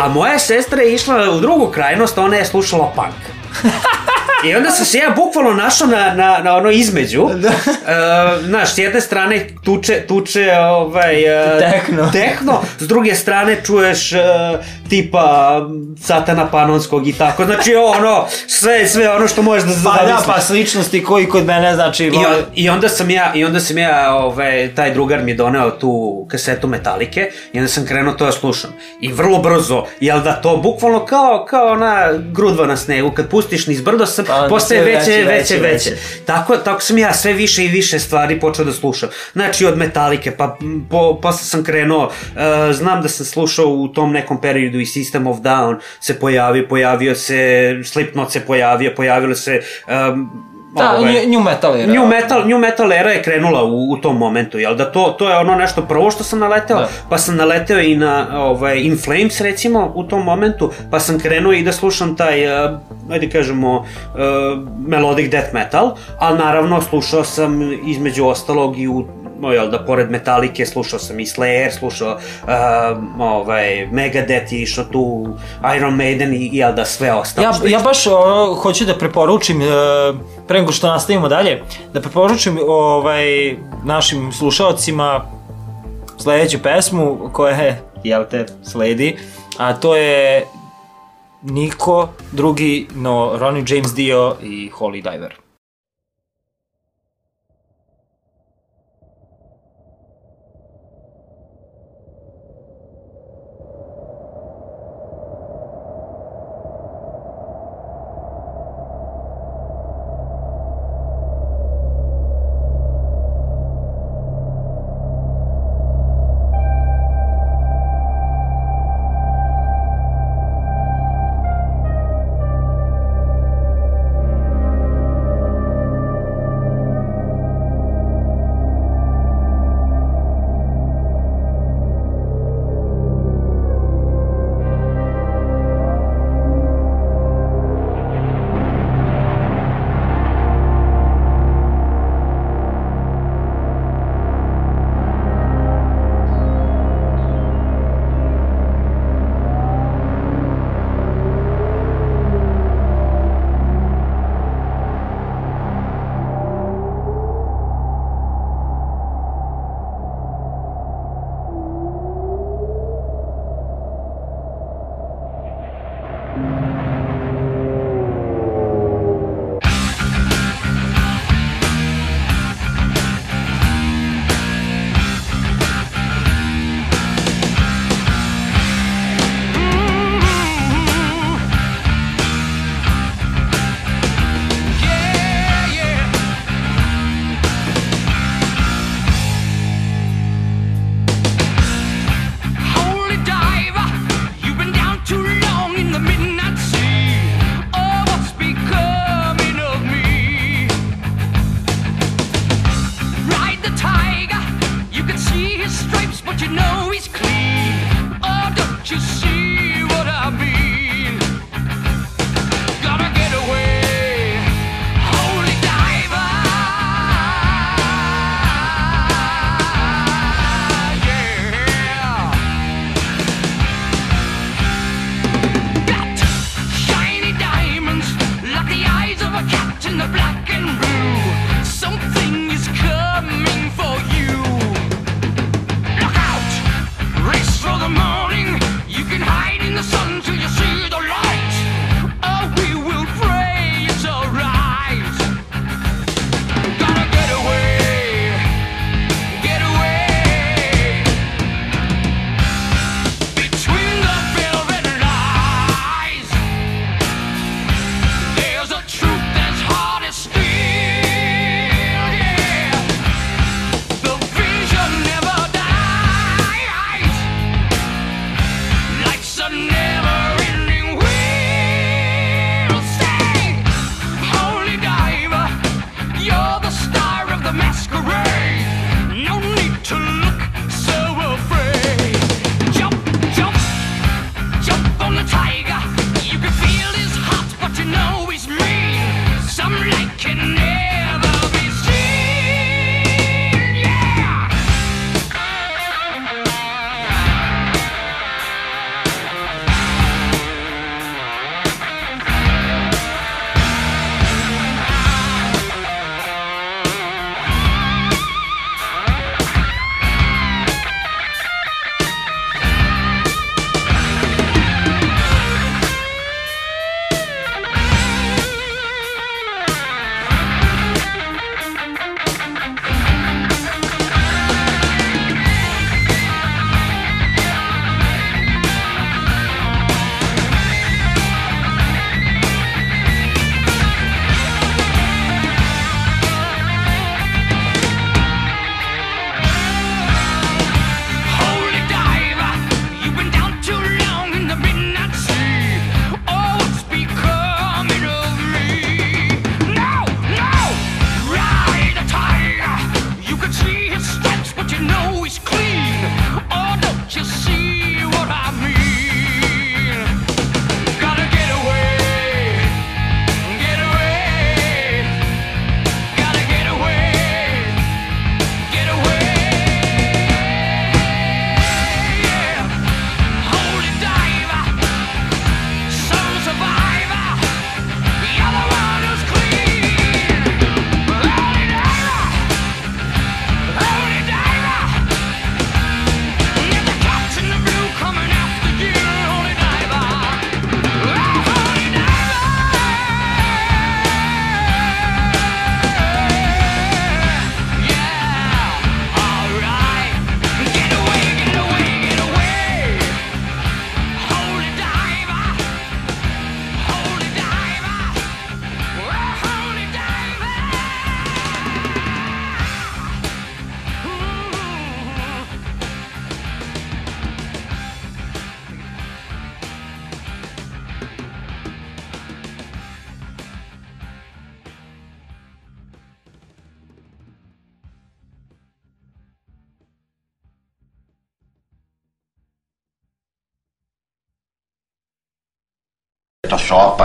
A 0.01 0.07
moja 0.09 0.39
sestra 0.39 0.81
je 0.81 0.93
išla 0.93 1.31
u 1.31 1.39
drugu 1.39 1.67
krajnost, 1.67 2.17
ona 2.17 2.35
je 2.35 2.45
slušala 2.45 2.93
punk. 2.95 3.15
I 4.45 4.55
onda 4.55 4.71
sam 4.71 4.85
se 4.85 4.97
ja 4.97 5.13
bukvalno 5.15 5.53
našao 5.53 5.87
na, 5.87 6.13
na, 6.13 6.39
na 6.43 6.55
ono 6.55 6.71
između. 6.71 7.29
Da. 7.39 7.49
Uh, 7.49 8.45
znaš, 8.45 8.73
s 8.73 8.77
jedne 8.77 9.01
strane 9.01 9.47
tuče, 9.63 10.01
tuče 10.07 10.51
ovaj, 10.71 11.15
uh, 11.23 11.59
Tehno. 11.59 12.09
tehno, 12.11 12.61
s 12.79 12.87
druge 12.87 13.15
strane 13.15 13.61
čuješ 13.65 14.11
uh, 14.11 14.19
tipa 14.89 15.61
satana 16.01 16.47
panonskog 16.51 17.07
i 17.07 17.13
tako. 17.13 17.45
Znači 17.45 17.75
ono, 17.75 18.25
sve, 18.47 18.87
sve 18.87 19.09
ono 19.09 19.27
što 19.27 19.41
možeš 19.41 19.63
da 19.63 19.73
Pa 19.83 19.91
da, 19.91 20.07
zamisliš. 20.07 20.35
pa 20.35 20.41
sličnosti 20.41 21.03
koji 21.03 21.25
kod 21.25 21.45
mene, 21.45 21.75
znači... 21.75 22.05
I, 22.05 22.09
on, 22.09 22.35
I 22.55 22.69
onda 22.69 22.89
sam 22.89 23.09
ja, 23.09 23.31
i 23.35 23.45
onda 23.45 23.59
sam 23.59 23.77
ja, 23.77 24.15
ovaj, 24.15 24.75
taj 24.75 24.93
drugar 24.93 25.23
mi 25.23 25.31
je 25.31 25.35
doneo 25.35 25.71
tu 25.71 26.25
kasetu 26.31 26.67
Metalike 26.67 27.31
i 27.53 27.57
onda 27.59 27.69
sam 27.69 27.85
krenuo 27.85 28.13
to 28.13 28.25
da 28.25 28.31
slušam. 28.31 28.69
I 29.01 29.11
vrlo 29.11 29.39
brzo, 29.39 29.85
jel 29.99 30.21
da 30.21 30.33
to 30.41 30.57
bukvalno 30.57 31.05
kao, 31.05 31.45
kao 31.49 31.71
ona 31.71 32.09
grudva 32.31 32.67
na 32.67 32.77
snegu, 32.77 33.11
kad 33.11 33.29
pustiš 33.29 33.67
niz 33.67 33.81
brdo 33.81 34.05
sam, 34.05 34.25
Pa, 34.29 34.47
postaje 34.49 34.81
veće, 34.81 35.11
veće, 35.11 35.25
veće, 35.25 35.57
veće. 35.57 35.91
Tako, 36.25 36.57
tako 36.57 36.81
sam 36.81 36.97
ja 36.97 37.13
sve 37.13 37.33
više 37.33 37.65
i 37.65 37.67
više 37.67 37.99
stvari 37.99 38.39
počeo 38.39 38.65
da 38.65 38.73
slušam. 38.73 39.09
Znači 39.33 39.65
od 39.65 39.77
Metalike, 39.77 40.31
pa 40.31 40.57
po, 40.89 41.19
posle 41.21 41.45
sam 41.45 41.63
krenuo, 41.63 42.05
uh, 42.05 42.11
znam 42.75 43.01
da 43.01 43.09
sam 43.09 43.25
slušao 43.25 43.67
u 43.67 43.87
tom 43.87 44.11
nekom 44.11 44.41
periodu 44.41 44.79
i 44.79 44.85
System 44.85 45.29
of 45.29 45.37
Down 45.37 45.79
se 45.99 46.19
pojavio, 46.19 46.65
pojavio 46.69 47.15
se, 47.15 47.75
Slipknot 47.85 48.31
se 48.31 48.39
pojavio, 48.39 48.93
pojavilo 48.95 49.35
se 49.35 49.61
um, 49.87 50.48
Da, 50.75 50.95
ovaj, 50.97 51.25
new, 51.27 51.43
metal 51.43 51.75
era. 51.77 51.93
New 51.93 52.07
metal, 52.07 52.47
new 52.47 52.57
metal 52.57 52.93
era 52.93 53.11
je 53.11 53.23
krenula 53.23 53.63
u, 53.63 53.91
u 53.91 53.97
tom 53.97 54.17
momentu, 54.17 54.59
jel 54.59 54.75
da 54.75 54.91
to, 54.91 55.15
to 55.19 55.29
je 55.29 55.37
ono 55.37 55.55
nešto 55.55 55.81
prvo 55.81 56.11
što 56.11 56.23
sam 56.23 56.39
naleteo, 56.39 56.77
Da. 56.77 56.87
pa 57.09 57.17
sam 57.17 57.35
naleteo 57.35 57.79
i 57.79 57.95
na 57.95 58.27
ovaj, 58.33 58.79
In 58.79 58.97
Flames 58.97 59.41
recimo 59.41 59.91
u 59.95 60.03
tom 60.03 60.23
momentu, 60.23 60.71
pa 60.91 60.99
sam 60.99 61.19
krenuo 61.19 61.53
i 61.53 61.63
da 61.63 61.71
slušam 61.71 62.15
taj, 62.15 62.65
uh, 62.65 62.79
ajde 63.11 63.29
kažemo, 63.29 63.75
uh, 63.77 63.85
melodic 64.87 65.31
death 65.31 65.53
metal, 65.53 65.95
ali 66.19 66.37
naravno 66.37 66.81
slušao 66.81 67.23
sam 67.23 67.61
između 67.85 68.25
ostalog 68.25 68.79
i 68.79 68.87
u 68.87 69.05
jel 69.43 69.69
da, 69.69 69.79
pored 69.85 70.11
Metalike 70.11 70.65
slušao 70.65 70.99
sam 70.99 71.19
i 71.19 71.25
Slayer, 71.25 71.71
slušao 71.79 72.13
uh, 72.13 72.49
ovaj, 73.19 73.87
Megadeth 73.91 74.53
je 74.53 74.61
išao 74.61 74.83
tu, 74.83 75.27
Iron 75.77 75.95
Maiden 75.95 76.33
i, 76.33 76.49
jel 76.53 76.73
da, 76.73 76.85
sve 76.85 77.13
ostalo. 77.13 77.47
Ja, 77.47 77.69
ja 77.69 77.79
baš 77.79 78.07
o, 78.07 78.53
hoću 78.61 78.85
da 78.85 78.97
preporučim, 78.97 79.61
e, 79.61 79.65
pre 80.47 80.59
nego 80.59 80.71
što 80.71 80.87
nastavimo 80.87 81.27
dalje, 81.27 81.63
da 81.93 82.01
preporučim 82.01 82.59
ovaj, 82.67 83.55
našim 83.85 84.31
slušalcima 84.31 85.25
sledeću 86.17 86.59
pesmu 86.63 87.29
koja 87.33 87.55
je, 87.55 87.81
jel 88.03 88.25
te, 88.31 88.45
sledi, 88.63 89.17
a 89.57 89.73
to 89.73 89.95
je 89.95 90.45
niko 91.41 92.09
drugi 92.31 92.87
no 92.95 93.31
Ronnie 93.35 93.63
James 93.67 93.93
Dio 93.93 94.35
i 94.43 94.71
Holy 94.79 95.11
Diver. 95.11 95.48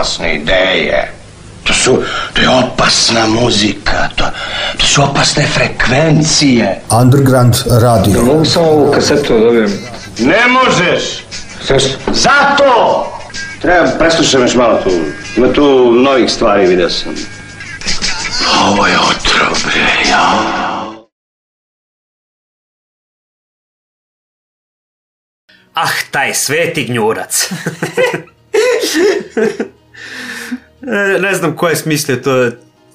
Opasne 0.05 0.35
ideje. 0.35 1.13
To 1.65 1.75
su, 1.75 2.03
to 2.33 2.43
je 2.43 2.49
opasna 2.49 3.27
muzika, 3.27 4.09
to, 4.17 4.25
to 4.79 4.87
su 4.87 5.03
opasne 5.03 5.47
frekvencije. 5.47 6.81
Underground 7.01 7.55
radio. 7.81 8.23
Mogu 8.23 8.45
samo 8.45 8.67
ovu 8.67 8.93
kasetu 8.93 9.35
da 9.35 9.41
dobijem? 9.41 9.73
Ne 10.19 10.49
možeš! 10.49 11.25
Zašto? 11.69 11.89
Zato! 12.13 13.07
Treba, 13.63 13.87
preslušam 13.99 14.43
još 14.43 14.55
malo 14.55 14.81
tu. 14.85 14.91
Ima 15.37 15.53
tu 15.53 15.93
novih 15.93 16.31
stvari, 16.31 16.67
vidio 16.67 16.91
sam. 16.91 17.15
Ovo 18.69 18.87
je 18.87 18.99
otrobe, 18.99 19.81
ja. 20.11 20.41
Ah, 25.75 25.89
taj 26.11 26.35
sveti 26.35 26.85
gnjurac. 26.85 27.49
E, 30.87 31.19
ne 31.21 31.35
znam 31.35 31.57
ko 31.57 31.69
je 31.69 31.77
smislio 31.77 32.17
to, 32.17 32.51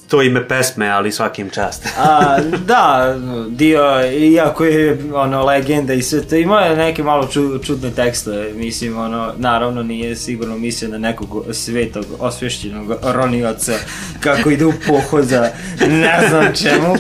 to 0.10 0.22
ime 0.22 0.48
pesme, 0.48 0.90
ali 0.90 1.12
svakim 1.12 1.50
čast. 1.50 1.88
A, 1.98 2.38
da, 2.66 3.16
dio, 3.50 3.84
iako 4.12 4.66
je 4.66 4.98
ono 5.14 5.44
legenda 5.44 5.94
i 5.94 6.02
sve 6.02 6.22
to, 6.22 6.36
ima 6.36 6.76
neke 6.76 7.04
malo 7.04 7.28
ču, 7.28 7.60
čudne 7.64 7.92
tekstove, 7.92 8.54
mislim, 8.54 8.98
ono, 8.98 9.34
naravno 9.38 9.84
nije 9.84 10.16
sigurno 10.16 10.58
mislio 10.58 10.92
na 10.92 10.98
nekog 10.98 11.46
svetog, 11.52 12.06
osvješćenog 12.20 12.94
ronioca, 13.04 13.74
kako 14.20 14.50
ide 14.50 14.66
u 14.66 14.74
pohod 14.88 15.26
za 15.26 15.50
ne 15.88 16.28
znam 16.30 16.56
čemu, 16.56 16.96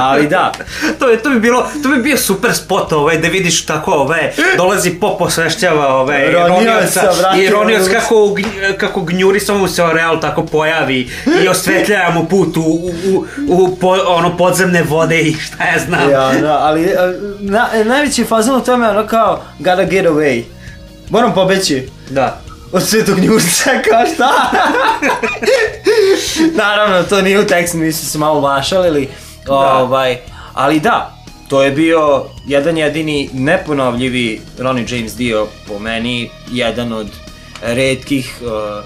ali 0.00 0.28
da, 0.28 0.52
to, 0.98 1.08
je, 1.08 1.22
to 1.22 1.30
bi 1.30 1.40
bilo, 1.40 1.68
to 1.82 1.88
bi 1.88 2.02
bio 2.02 2.16
super 2.16 2.54
spot 2.54 2.92
ovaj, 2.92 3.18
da 3.18 3.28
vidiš 3.28 3.66
tako 3.66 3.90
ovaj, 3.90 4.32
dolazi 4.56 4.90
pop 4.90 5.20
osvešćava 5.20 5.94
ovaj, 5.94 6.32
Ronioca, 6.32 7.00
ronioca. 7.00 7.42
I 7.42 7.48
ronioc 7.48 7.88
kako, 7.92 8.36
kako 8.78 9.00
gnjuri 9.00 9.40
samo 9.40 9.68
se 9.68 9.82
real 9.94 10.20
tako 10.20 10.46
pojavi 10.46 11.10
i 11.44 11.48
osvetljava 11.48 12.10
mu 12.10 12.24
put 12.28 12.43
u, 12.56 12.60
u, 12.60 12.90
u, 13.08 13.26
u 13.48 13.76
po, 13.76 13.96
ono 14.06 14.36
podzemne 14.36 14.82
vode 14.82 15.20
i 15.20 15.34
šta 15.34 15.64
ja 15.64 15.78
znam. 15.86 16.10
ja, 16.10 16.40
da, 16.40 16.58
ali 16.58 16.90
na, 17.40 17.68
najveći 17.84 18.24
fazon 18.24 18.56
u 18.56 18.64
tome 18.64 18.86
je 18.86 18.90
ono 18.90 19.06
kao, 19.06 19.42
gotta 19.58 19.84
get 19.84 20.06
away, 20.06 20.42
moram 21.10 21.34
pobeći. 21.34 21.88
Da. 22.10 22.40
Od 22.72 22.82
svetog 22.82 23.18
njurca, 23.18 23.70
kao 23.90 24.06
šta? 24.14 24.30
Naravno, 26.54 27.02
to 27.02 27.22
nije 27.22 27.40
u 27.40 27.46
tekstu, 27.46 27.78
mi 27.78 27.92
smo 27.92 28.08
se 28.08 28.18
malo 28.18 28.40
vašalili. 28.40 29.08
Ovaj, 29.48 30.18
ali 30.54 30.80
da, 30.80 31.14
to 31.48 31.62
je 31.62 31.70
bio 31.70 32.24
jedan 32.46 32.78
jedini 32.78 33.30
neponovljivi 33.32 34.40
Ronnie 34.58 34.86
James 34.88 35.16
dio 35.16 35.46
po 35.68 35.78
meni, 35.78 36.30
jedan 36.52 36.92
od 36.92 37.06
redkih 37.62 38.38
uh, 38.42 38.84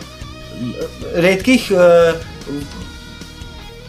redkih 1.14 1.70
uh, 1.70 2.20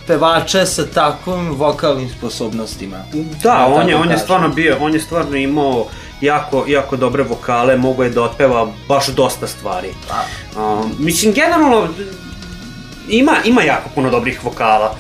pevača 0.10 0.66
sa 0.66 0.86
takvim 0.86 1.52
vokalnim 1.54 2.10
sposobnostima. 2.10 2.98
Da, 3.44 3.50
Ja 3.50 3.66
on 3.66 3.90
je, 3.90 3.96
on 3.96 4.12
je 4.12 4.18
stvarno 4.18 4.50
bio, 4.50 4.78
on 4.82 4.94
je 4.94 5.00
stvarno 5.00 5.38
imao 5.38 5.86
jako, 6.22 6.66
jako 6.68 6.98
dobre 6.98 7.24
vokale, 7.24 7.78
mogo 7.78 8.04
je 8.04 8.10
da 8.10 8.24
otpeva 8.24 8.68
baš 8.88 9.08
dosta 9.08 9.48
stvari. 9.48 9.94
Um, 10.58 10.96
mislim, 11.00 11.34
generalno, 11.34 11.88
ima, 13.10 13.36
ima 13.46 13.62
jako 13.62 13.90
puno 13.96 14.10
dobrih 14.10 14.44
vokala. 14.44 14.96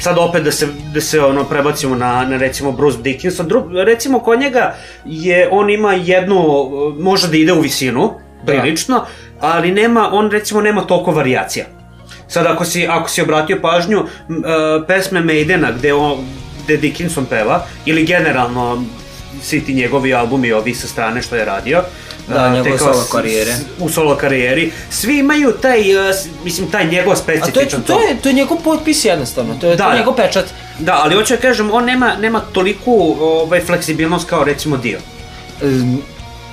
Sad 0.00 0.18
opet 0.18 0.44
da 0.44 0.52
se, 0.52 0.68
da 0.94 1.00
se 1.00 1.20
ono 1.20 1.44
prebacimo 1.44 1.94
na, 1.94 2.24
na 2.24 2.36
recimo 2.36 2.72
Bruce 2.72 2.98
Dickinson, 3.02 3.48
Dru, 3.48 3.68
recimo 3.84 4.18
kod 4.20 4.40
njega 4.40 4.74
je, 5.04 5.48
on 5.52 5.70
ima 5.70 5.92
jednu, 5.92 6.38
može 6.98 7.28
da 7.28 7.36
ide 7.36 7.52
u 7.52 7.60
visinu, 7.60 8.14
prilično, 8.46 9.04
ali 9.40 9.72
nema, 9.72 10.10
on 10.12 10.30
recimo 10.30 10.60
nema 10.60 10.86
toliko 10.86 11.12
varijacija. 11.12 11.75
Sad 12.28 12.46
ako 12.46 12.64
si, 12.64 12.86
ako 12.86 13.08
si 13.08 13.22
obratio 13.22 13.58
pažnju, 13.62 13.98
e, 14.00 14.06
pesme 14.86 15.20
Maidena 15.20 15.72
gde, 15.72 15.92
on, 15.94 16.26
gde 16.64 16.76
Dickinson 16.76 17.26
peva, 17.26 17.66
ili 17.84 18.06
generalno 18.06 18.84
svi 19.42 19.60
ti 19.64 19.74
njegovi 19.74 20.14
albumi 20.14 20.52
ovi 20.52 20.74
sa 20.74 20.86
strane 20.86 21.22
što 21.22 21.36
je 21.36 21.44
radio, 21.44 21.82
Da, 22.28 22.46
e, 22.46 22.50
njegove 22.50 22.78
solo 22.78 23.06
karijere. 23.12 23.54
U 23.78 23.88
solo 23.88 24.16
karijeri, 24.16 24.72
svi 24.90 25.18
imaju 25.18 25.52
taj, 25.62 26.10
e, 26.10 26.14
mislim, 26.44 26.70
taj 26.70 26.86
njegov 26.86 27.12
A 27.12 27.16
to 27.16 27.32
je, 27.32 27.38
specifičan 27.38 27.82
to 27.82 28.00
je, 28.00 28.16
to 28.22 28.28
je 28.28 28.32
njegov 28.32 28.58
potpis 28.64 29.04
jednostavno, 29.04 29.54
to 29.60 29.70
je, 29.70 29.76
Da, 29.76 29.84
to 29.84 29.90
je 29.90 29.92
da. 29.92 29.98
njegov 29.98 30.16
pečat. 30.16 30.44
Da, 30.78 31.00
ali 31.04 31.14
hoću 31.14 31.34
da 31.34 31.40
kažem, 31.40 31.70
on 31.70 31.84
nema, 31.84 32.16
nema 32.20 32.40
toliku 32.40 33.16
ovaj, 33.20 33.60
fleksibilnost 33.60 34.28
kao 34.28 34.44
recimo 34.44 34.76
Dio. 34.76 34.98
Um, 35.62 36.02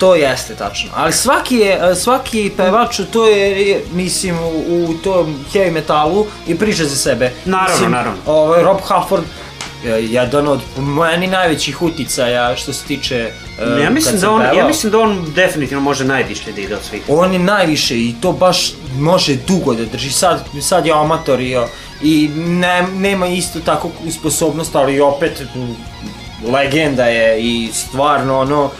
to 0.04 0.16
jeste 0.16 0.56
tačno. 0.56 0.89
Ali 0.95 1.14
svaki 1.14 1.56
je, 1.56 1.95
svaki 1.95 2.51
pevač 2.58 2.99
to 3.12 3.28
je, 3.28 3.82
mislim, 3.93 4.39
u, 4.39 4.86
u 4.89 4.93
tom 5.04 5.36
heavy 5.54 5.72
metalu 5.72 6.26
i 6.47 6.56
priča 6.56 6.86
za 6.86 6.95
sebe. 6.95 7.32
Naravno, 7.45 7.74
mislim, 7.74 7.91
naravno. 7.91 8.20
Ovaj, 8.26 8.64
Rob 8.64 8.78
Halford 8.84 9.24
je 9.84 10.12
jedan 10.12 10.47
od 10.47 10.62
meni 10.78 11.28
najvećih 11.28 11.82
uticaja 11.82 12.56
što 12.56 12.74
se 12.74 12.86
tiče 12.86 13.32
um, 13.76 13.82
ja, 13.82 13.89
mislim 13.89 14.20
da 14.20 14.32
on, 14.32 14.41
ja 14.41 14.51
pevao. 14.51 14.68
mislim 14.68 14.91
da 14.91 14.99
on 14.99 15.26
definitivno 15.36 15.84
može 15.84 16.06
najviše 16.06 16.51
da 16.51 16.62
ide 16.62 16.76
od 16.76 16.84
svih. 16.84 17.01
On 17.08 17.34
je 17.34 17.39
najviše 17.39 17.99
i 17.99 18.16
to 18.22 18.32
baš 18.32 18.74
može 18.97 19.36
dugo 19.47 19.74
da 19.74 19.86
drži. 19.86 20.12
Sad, 20.12 20.43
sad 20.62 20.86
je 20.86 20.93
amator 20.93 21.41
i, 21.41 21.58
i 22.01 22.30
ne, 22.36 22.88
nema 22.93 23.28
isto 23.28 23.60
tako 23.60 23.89
sposobnost, 24.20 24.76
ali 24.76 24.99
opet 24.99 25.41
legenda 26.51 27.04
je 27.04 27.41
i 27.41 27.70
stvarno 27.74 28.39
ono 28.39 28.72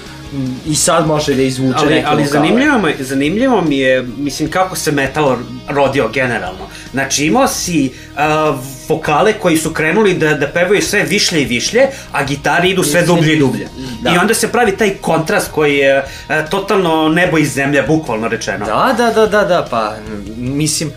i 0.66 0.76
sad 0.76 1.08
može 1.08 1.34
da 1.34 1.42
izvuče 1.42 1.78
Ali, 1.80 1.96
neke 1.96 2.08
ali 2.08 2.26
zanimljivo, 2.26 2.78
mi, 2.78 2.94
zanimljivo 3.00 3.62
mi 3.62 3.78
je, 3.78 4.08
mislim, 4.18 4.50
kako 4.52 4.76
se 4.76 4.92
metal 4.92 5.38
rodio 5.70 6.08
generalno. 6.08 6.68
Znači, 6.92 7.26
imao 7.26 7.48
si 7.48 7.92
uh, 8.14 8.56
vokale 8.90 9.34
koji 9.34 9.58
su 9.58 9.74
krenuli 9.74 10.14
da, 10.14 10.34
da 10.34 10.48
pevaju 10.48 10.82
sve 10.82 11.04
višlje 11.04 11.42
i 11.42 11.46
višlje, 11.46 11.82
a 12.12 12.24
gitari 12.24 12.70
idu 12.70 12.84
sve 12.84 13.06
dublje 13.06 13.34
i 13.34 13.40
dublje. 13.40 13.68
Da. 14.02 14.14
I 14.14 14.18
onda 14.18 14.34
se 14.34 14.52
pravi 14.52 14.78
taj 14.78 14.90
kontrast 15.02 15.52
koji 15.52 15.78
je 15.78 15.98
uh, 16.00 16.50
totalno 16.50 17.10
nebo 17.10 17.38
i 17.38 17.46
zemlja, 17.46 17.84
bukvalno 17.88 18.28
rečeno. 18.28 18.66
Da, 18.66 18.96
da, 18.98 19.12
da, 19.12 19.28
da, 19.28 19.44
da, 19.44 19.68
pa 19.70 19.96
mislim, 20.38 20.90
v- 20.90 20.94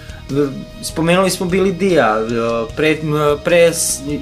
spomenuli 0.82 1.30
smo 1.30 1.46
bili 1.46 1.72
Dija, 1.72 2.14
v- 2.14 2.66
pre, 2.76 2.98
pre 3.44 3.72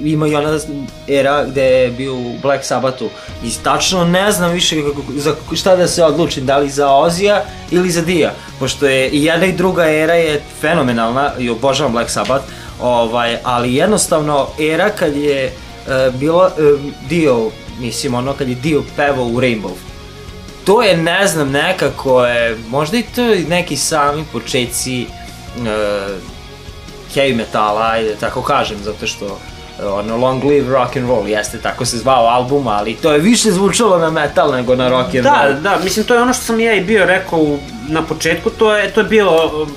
ima 0.03 0.27
i 0.27 0.35
ona 0.35 0.59
era 1.07 1.45
gde 1.45 1.63
je 1.63 1.91
bio 1.91 2.15
u 2.15 2.33
Black 2.41 2.63
Sabbathu. 2.65 3.09
I 3.43 3.49
tačno 3.63 4.05
ne 4.05 4.31
znam 4.31 4.51
više 4.51 4.81
kako, 4.81 5.01
za 5.15 5.35
šta 5.55 5.75
da 5.75 5.87
se 5.87 6.03
odlučim, 6.03 6.45
da 6.45 6.57
li 6.57 6.69
za 6.69 6.89
Ozija 6.91 7.43
ili 7.71 7.91
za 7.91 8.01
Dija, 8.01 8.33
pošto 8.59 8.87
je 8.87 9.09
i 9.09 9.23
jedna 9.23 9.45
i 9.45 9.53
druga 9.53 9.91
era 9.91 10.13
je 10.13 10.41
fenomenalna 10.61 11.31
i 11.39 11.49
obožavam 11.49 11.91
Black 11.91 12.09
Sabbath, 12.09 12.45
ovaj, 12.81 13.37
ali 13.43 13.75
jednostavno 13.75 14.47
era 14.59 14.89
kad 14.89 15.15
je 15.15 15.45
e, 15.45 15.51
bilo 16.13 16.45
e, 16.47 16.51
Dio, 17.09 17.49
mislim 17.79 18.13
ono 18.13 18.33
kad 18.33 18.49
je 18.49 18.55
Dio 18.55 18.83
pevao 18.95 19.25
u 19.25 19.39
Rainbow, 19.41 19.73
to 20.65 20.81
je, 20.83 20.97
ne 20.97 21.27
znam, 21.27 21.51
nekako 21.51 22.25
je, 22.25 22.57
možda 22.69 22.97
i 22.97 23.03
to 23.15 23.21
neki 23.49 23.77
sami 23.77 24.23
početci 24.33 25.05
uh, 25.09 25.24
heavy 27.11 27.35
metala, 27.35 27.81
ajde 27.83 28.15
tako 28.15 28.41
kažem, 28.41 28.77
zato 28.79 29.07
što 29.07 29.25
e, 29.81 29.85
ono 29.85 30.17
Long 30.17 30.43
Live 30.43 30.69
Rock 30.69 30.97
and 30.97 31.07
Roll 31.07 31.27
jeste 31.27 31.57
tako 31.59 31.85
se 31.85 31.97
zvao 31.97 32.25
album, 32.25 32.67
ali 32.67 32.93
to 32.93 33.11
je 33.11 33.19
više 33.19 33.51
zvučalo 33.51 33.97
na 33.97 34.09
metal 34.11 34.51
nego 34.51 34.75
na 34.75 34.89
rock 34.89 35.05
and 35.07 35.23
Da, 35.23 35.41
roll. 35.43 35.53
da, 35.55 35.79
mislim, 35.79 36.05
to 36.05 36.15
je 36.15 36.21
ono 36.21 36.33
što 36.33 36.43
sam 36.43 36.59
ja 36.59 36.73
i 36.73 36.81
bio 36.81 37.05
rekao 37.05 37.39
u- 37.39 37.57
na 37.87 38.01
početku, 38.01 38.49
to 38.49 38.75
je, 38.75 38.91
to 38.91 38.99
je 38.99 39.05
bilo... 39.05 39.61
uh, 39.61 39.67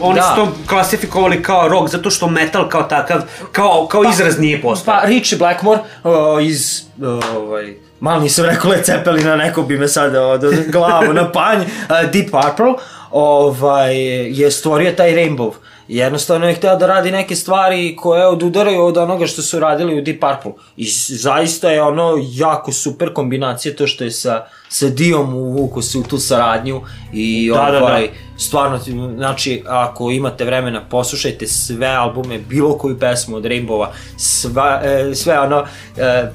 Oni 0.00 0.14
Da. 0.14 0.22
su 0.24 0.36
to 0.36 0.48
klasifikovali 0.68 1.42
kao 1.42 1.68
rock 1.68 1.90
zato 1.90 2.10
što 2.10 2.28
metal 2.28 2.68
kao 2.68 2.82
takav, 2.82 3.20
kao, 3.52 3.86
kao 3.86 4.02
izraz 4.04 4.38
nije 4.38 4.62
postao. 4.62 4.94
Pa 4.94 5.06
Richie 5.06 5.38
Blackmore 5.38 5.80
o, 6.04 6.40
iz, 6.40 6.82
o, 7.02 7.20
ovaj, 7.36 7.74
malo 8.00 8.20
nisam 8.20 8.44
rekao 8.44 8.70
Led 8.70 8.84
Zeppelina, 8.84 9.36
neko 9.36 9.62
bi 9.62 9.78
me 9.78 9.88
sada 9.88 10.22
od 10.22 10.40
glavu 10.66 11.12
na 11.12 11.32
panj, 11.32 11.58
uh, 11.58 11.66
Deep 12.12 12.30
Purple, 12.30 12.72
ovaj, 13.12 13.96
je 14.40 14.50
stvorio 14.50 14.92
taj 14.92 15.10
Rainbow. 15.10 15.52
Jednostavno 15.88 16.48
je 16.48 16.54
hteo 16.54 16.76
da 16.76 16.86
radi 16.86 17.10
neke 17.10 17.36
stvari 17.36 17.96
koje 17.96 18.26
odudaraju 18.26 18.84
od 18.84 18.96
onoga 18.96 19.26
što 19.26 19.42
su 19.42 19.60
radili 19.60 19.98
u 19.98 20.02
Deep 20.02 20.20
Purple. 20.20 20.52
I 20.76 20.86
zaista 21.08 21.70
je 21.70 21.82
ono 21.82 22.18
jako 22.32 22.72
super 22.72 23.12
kombinacija 23.12 23.76
to 23.76 23.86
što 23.86 24.04
je 24.04 24.10
sa, 24.10 24.44
sa 24.68 24.88
Dijom 24.88 25.34
uvuku 25.34 25.82
se 25.82 25.98
u 25.98 26.02
tu 26.02 26.18
saradnju 26.18 26.80
i 27.12 27.50
Da, 27.54 27.64
da, 27.64 27.70
da. 27.70 27.78
ovaj, 27.78 28.08
stvarno, 28.38 28.78
znači, 29.16 29.62
ako 29.66 30.10
imate 30.10 30.44
vremena, 30.44 30.82
poslušajte 30.90 31.46
sve 31.46 31.86
albume, 31.86 32.38
bilo 32.38 32.78
koju 32.78 32.98
pesmu 32.98 33.36
od 33.36 33.44
Rainbowa, 33.44 33.86
sva, 34.16 34.80
e, 34.84 35.14
sve 35.14 35.40
ono, 35.40 35.64
e, 35.96 36.30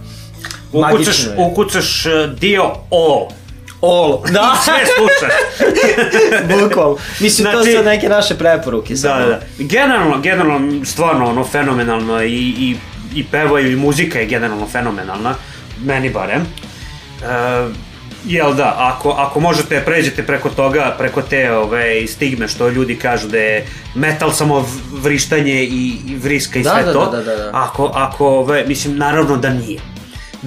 Ukucaš, 0.72 0.94
magično 0.94 1.32
je. 1.32 1.52
ukucaš 1.52 2.06
uh, 2.06 2.40
dio 2.40 2.64
all. 2.92 3.28
All, 3.82 4.22
da, 4.24 4.54
I 4.54 4.64
sve 4.64 4.74
slušaš. 4.88 5.34
bukvalno. 6.62 6.98
Mislim, 7.20 7.48
to 7.48 7.52
Znači- 7.54 7.78
su 7.78 7.84
neke 7.84 8.10
naše 8.10 8.36
preporuke. 8.36 8.94
da, 8.94 8.98
samo. 9.00 9.26
da. 9.26 9.40
Generalno, 9.60 10.20
generalno, 10.20 10.86
stvarno 10.86 11.26
ono 11.26 11.44
fenomenalno 11.46 12.24
i, 12.24 12.34
i, 12.34 12.76
i 13.16 13.24
pevaju 13.24 13.72
i 13.72 13.76
muzika 13.76 14.20
je 14.20 14.26
generalno 14.26 14.68
fenomenalna. 14.68 15.36
Meni 15.80 16.10
barem. 16.10 16.42
E, 16.42 17.88
Jel 18.26 18.54
da, 18.54 18.74
ako, 18.78 19.10
ako 19.12 19.40
možete 19.40 19.82
pređete 19.82 20.24
preko 20.24 20.50
toga, 20.50 20.96
preko 20.98 21.22
te 21.22 21.52
ove, 21.54 22.08
stigme 22.08 22.48
što 22.48 22.70
ljudi 22.70 22.96
kažu 22.96 23.28
da 23.28 23.38
je 23.38 23.66
metal 23.96 24.32
samo 24.32 24.66
vrištanje 24.94 25.64
i, 25.64 25.68
i 26.08 26.16
vriska 26.16 26.60
i 26.60 26.64
Da, 26.64 26.70
sve 26.70 26.84
da, 26.84 26.94
to, 26.94 27.06
da, 27.08 27.18
da, 27.18 27.36
da. 27.36 27.50
Ako, 27.54 27.92
ako 27.94 28.28
ove, 28.28 28.66
mislim, 28.68 28.98
naravno 28.98 29.38
da 29.38 29.50
nije. 29.50 29.80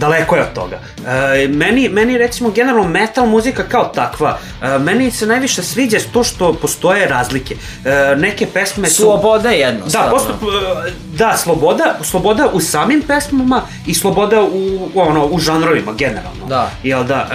Daleko 0.00 0.36
je 0.36 0.42
od 0.42 0.52
toga. 0.54 0.78
E, 1.06 1.48
meni, 1.48 1.88
meni 1.88 2.18
recimo 2.18 2.50
generalno 2.50 2.88
metal 2.88 3.26
muzika 3.26 3.62
kao 3.62 3.84
takva, 3.84 4.38
e, 4.62 4.78
meni 4.78 5.10
se 5.10 5.26
najviše 5.26 5.62
sviđa 5.62 5.98
to 6.12 6.24
što 6.24 6.52
postoje 6.52 7.06
razlike. 7.08 7.54
E, 7.84 8.16
neke 8.16 8.46
pesme 8.46 8.88
su... 8.88 9.02
Sloboda 9.02 9.42
Da, 9.42 9.50
jednostavno. 9.50 10.10
posto, 10.10 10.34
da, 11.18 11.36
sloboda, 11.36 11.96
sloboda 12.02 12.48
u 12.52 12.60
samim 12.60 13.02
pesmama 13.02 13.62
i 13.86 13.94
sloboda 13.94 14.42
u, 14.42 14.88
ono, 14.94 15.26
u 15.26 15.38
žanrovima 15.38 15.92
generalno. 15.92 16.46
Da. 16.48 16.70
Jel 16.82 17.04
da, 17.04 17.28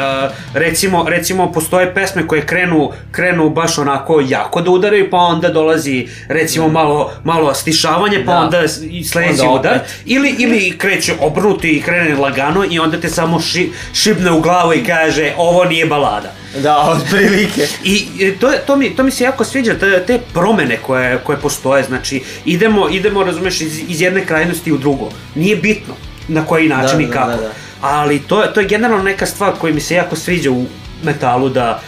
e, 0.54 0.60
recimo, 0.60 1.06
recimo 1.10 1.52
postoje 1.52 1.94
pesme 1.94 2.28
koje 2.28 2.46
krenu, 2.46 2.92
krenu 3.12 3.50
baš 3.50 3.78
onako 3.78 4.22
jako 4.28 4.62
da 4.62 4.72
udaraju, 4.72 5.10
pa 5.10 5.18
onda 5.18 5.50
dolazi 5.50 6.08
recimo 6.28 6.68
malo, 6.68 7.12
malo 7.24 7.54
stišavanje, 7.54 8.24
pa 8.26 8.32
Da. 8.32 8.40
onda 8.40 8.68
sledeći 9.10 9.42
Onda 9.42 9.60
udar. 9.60 9.80
Ili, 10.06 10.36
ili 10.40 10.78
kreće 10.78 11.14
obrnuti 11.22 11.72
i 11.72 11.82
krene 11.82 12.16
lagano 12.16 12.55
i 12.64 12.80
onda 12.80 13.02
te 13.02 13.10
samo 13.10 13.40
ši, 13.40 13.72
šibne 13.94 14.32
u 14.32 14.42
glavu 14.42 14.74
i 14.74 14.84
kaže 14.84 15.34
ovo 15.38 15.66
nije 15.66 15.86
balada. 15.86 16.32
Da, 16.64 16.78
otprilike. 16.78 17.68
I 17.84 18.08
e, 18.22 18.36
to, 18.40 18.52
to, 18.68 18.76
mi, 18.76 18.96
to 18.96 19.04
mi 19.04 19.12
se 19.12 19.24
jako 19.24 19.44
sviđa, 19.44 19.74
te, 19.80 20.04
te 20.08 20.20
promene 20.34 20.78
koje, 20.78 21.18
koje 21.18 21.38
postoje, 21.38 21.84
znači 21.84 22.24
idemo, 22.46 22.90
idemo 22.90 23.24
razumeš, 23.24 23.62
iz, 23.62 23.80
iz 23.90 24.02
jedne 24.02 24.26
krajnosti 24.26 24.72
u 24.72 24.78
drugo. 24.78 25.10
Nije 25.36 25.56
bitno 25.56 25.94
na 26.28 26.46
koji 26.46 26.70
način 26.70 26.98
Da, 26.98 27.04
i 27.04 27.08
da, 27.08 27.14
kako. 27.14 27.32
da, 27.32 27.38
da. 27.38 27.52
Ali 27.82 28.20
to, 28.20 28.42
to 28.42 28.60
je 28.60 28.68
generalno 28.68 29.04
neka 29.04 29.26
stvar 29.26 29.54
koja 29.60 29.74
mi 29.74 29.82
se 29.82 29.96
jako 29.96 30.16
sviđa 30.16 30.52
u 30.52 30.66
metalu, 31.04 31.50
da 31.50 31.82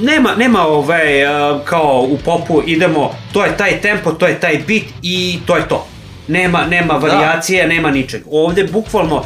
nema, 0.00 0.34
nema 0.34 0.66
ove, 0.66 1.26
kao 1.64 2.06
u 2.08 2.18
popu, 2.24 2.62
idemo, 2.66 3.14
to 3.32 3.44
je 3.44 3.56
taj 3.56 3.80
tempo, 3.80 4.12
to 4.12 4.26
je 4.26 4.40
taj 4.40 4.58
bit 4.66 4.84
i 5.02 5.38
to 5.46 5.56
je 5.56 5.68
to. 5.68 5.86
Nema, 6.28 6.66
nema 6.66 6.94
varijacije, 6.94 7.66
nema 7.66 7.90
ničeg. 7.90 8.22
Ovde 8.30 8.64
bukvalno 8.64 9.24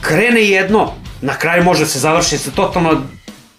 krene 0.00 0.44
jedno, 0.44 0.92
na 1.20 1.38
kraju 1.38 1.64
može 1.64 1.86
se 1.86 1.98
završi 1.98 2.38
sa 2.38 2.50
totalno 2.50 3.02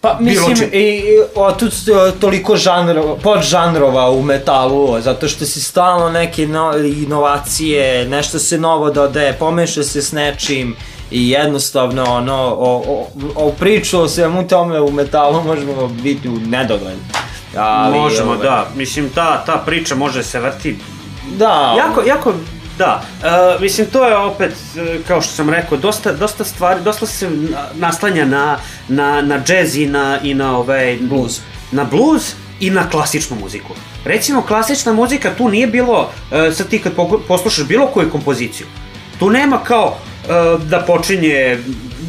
Pa 0.02 0.18
mislim, 0.20 0.70
i, 0.74 0.78
i 0.78 1.04
otud 1.36 1.72
e, 1.72 2.20
toliko 2.20 2.56
žanrova, 2.56 3.16
podžanrova 3.16 4.10
u 4.10 4.22
metalu, 4.22 5.02
zato 5.02 5.28
što 5.28 5.46
si 5.46 5.62
stalno 5.62 6.10
neke 6.10 6.48
no, 6.48 6.78
inovacije, 6.78 8.06
nešto 8.06 8.40
se 8.40 8.58
novo 8.58 8.92
dodaje, 8.92 9.34
pomeša 9.34 9.84
se 9.84 10.02
s 10.02 10.12
nečim 10.12 10.76
i 11.12 11.30
jednostavno 11.30 12.04
ono, 12.04 12.56
o, 12.60 12.84
o, 12.88 13.08
o 13.36 13.52
priču 13.52 14.00
o 14.00 14.08
svemu 14.08 14.48
tome 14.48 14.82
u 14.82 14.92
metalu 14.92 15.44
možemo 15.52 15.88
biti 15.88 16.30
u 16.30 16.40
nedogled. 16.40 16.98
Ali, 17.58 17.98
Možemo, 17.98 18.32
ovaj, 18.32 18.44
da. 18.44 18.68
Mislim, 18.76 19.10
ta, 19.10 19.44
ta 19.46 19.64
priča 19.66 19.96
može 19.96 20.24
se 20.24 20.40
vrti. 20.40 20.78
Da, 21.38 21.76
Jako, 21.78 22.02
jako, 22.08 22.34
da. 22.80 23.02
E, 23.24 23.62
mislim, 23.62 23.88
to 23.88 24.06
je 24.08 24.18
opet, 24.18 24.54
e, 24.78 24.98
kao 25.08 25.22
što 25.22 25.34
sam 25.34 25.50
rekao, 25.50 25.78
dosta, 25.78 26.14
dosta 26.14 26.44
stvari, 26.44 26.82
dosta 26.84 27.06
se 27.06 27.30
na- 27.30 27.68
naslanja 27.74 28.26
na, 28.26 28.58
na, 28.88 29.22
na 29.22 29.42
jazz 29.48 29.76
i 29.78 29.86
na, 29.86 30.20
i 30.24 30.34
na 30.34 30.58
ovaj... 30.58 30.98
Blues. 31.02 31.42
Na 31.72 31.84
blues 31.84 32.34
i 32.60 32.70
na 32.70 32.90
klasičnu 32.90 33.38
muziku. 33.42 33.74
Recimo, 34.06 34.42
klasična 34.42 34.94
muzika, 34.94 35.32
tu 35.38 35.50
nije 35.50 35.68
bilo, 35.68 36.10
e, 36.32 36.52
sad 36.52 36.68
ti 36.68 36.80
kad 36.82 36.94
poslušaš 37.28 37.68
bilo 37.68 37.88
koju 37.88 38.12
kompoziciju, 38.12 38.68
tu 39.20 39.30
nema 39.30 39.60
kao 39.64 39.98
da 40.60 40.80
počinje 40.80 41.58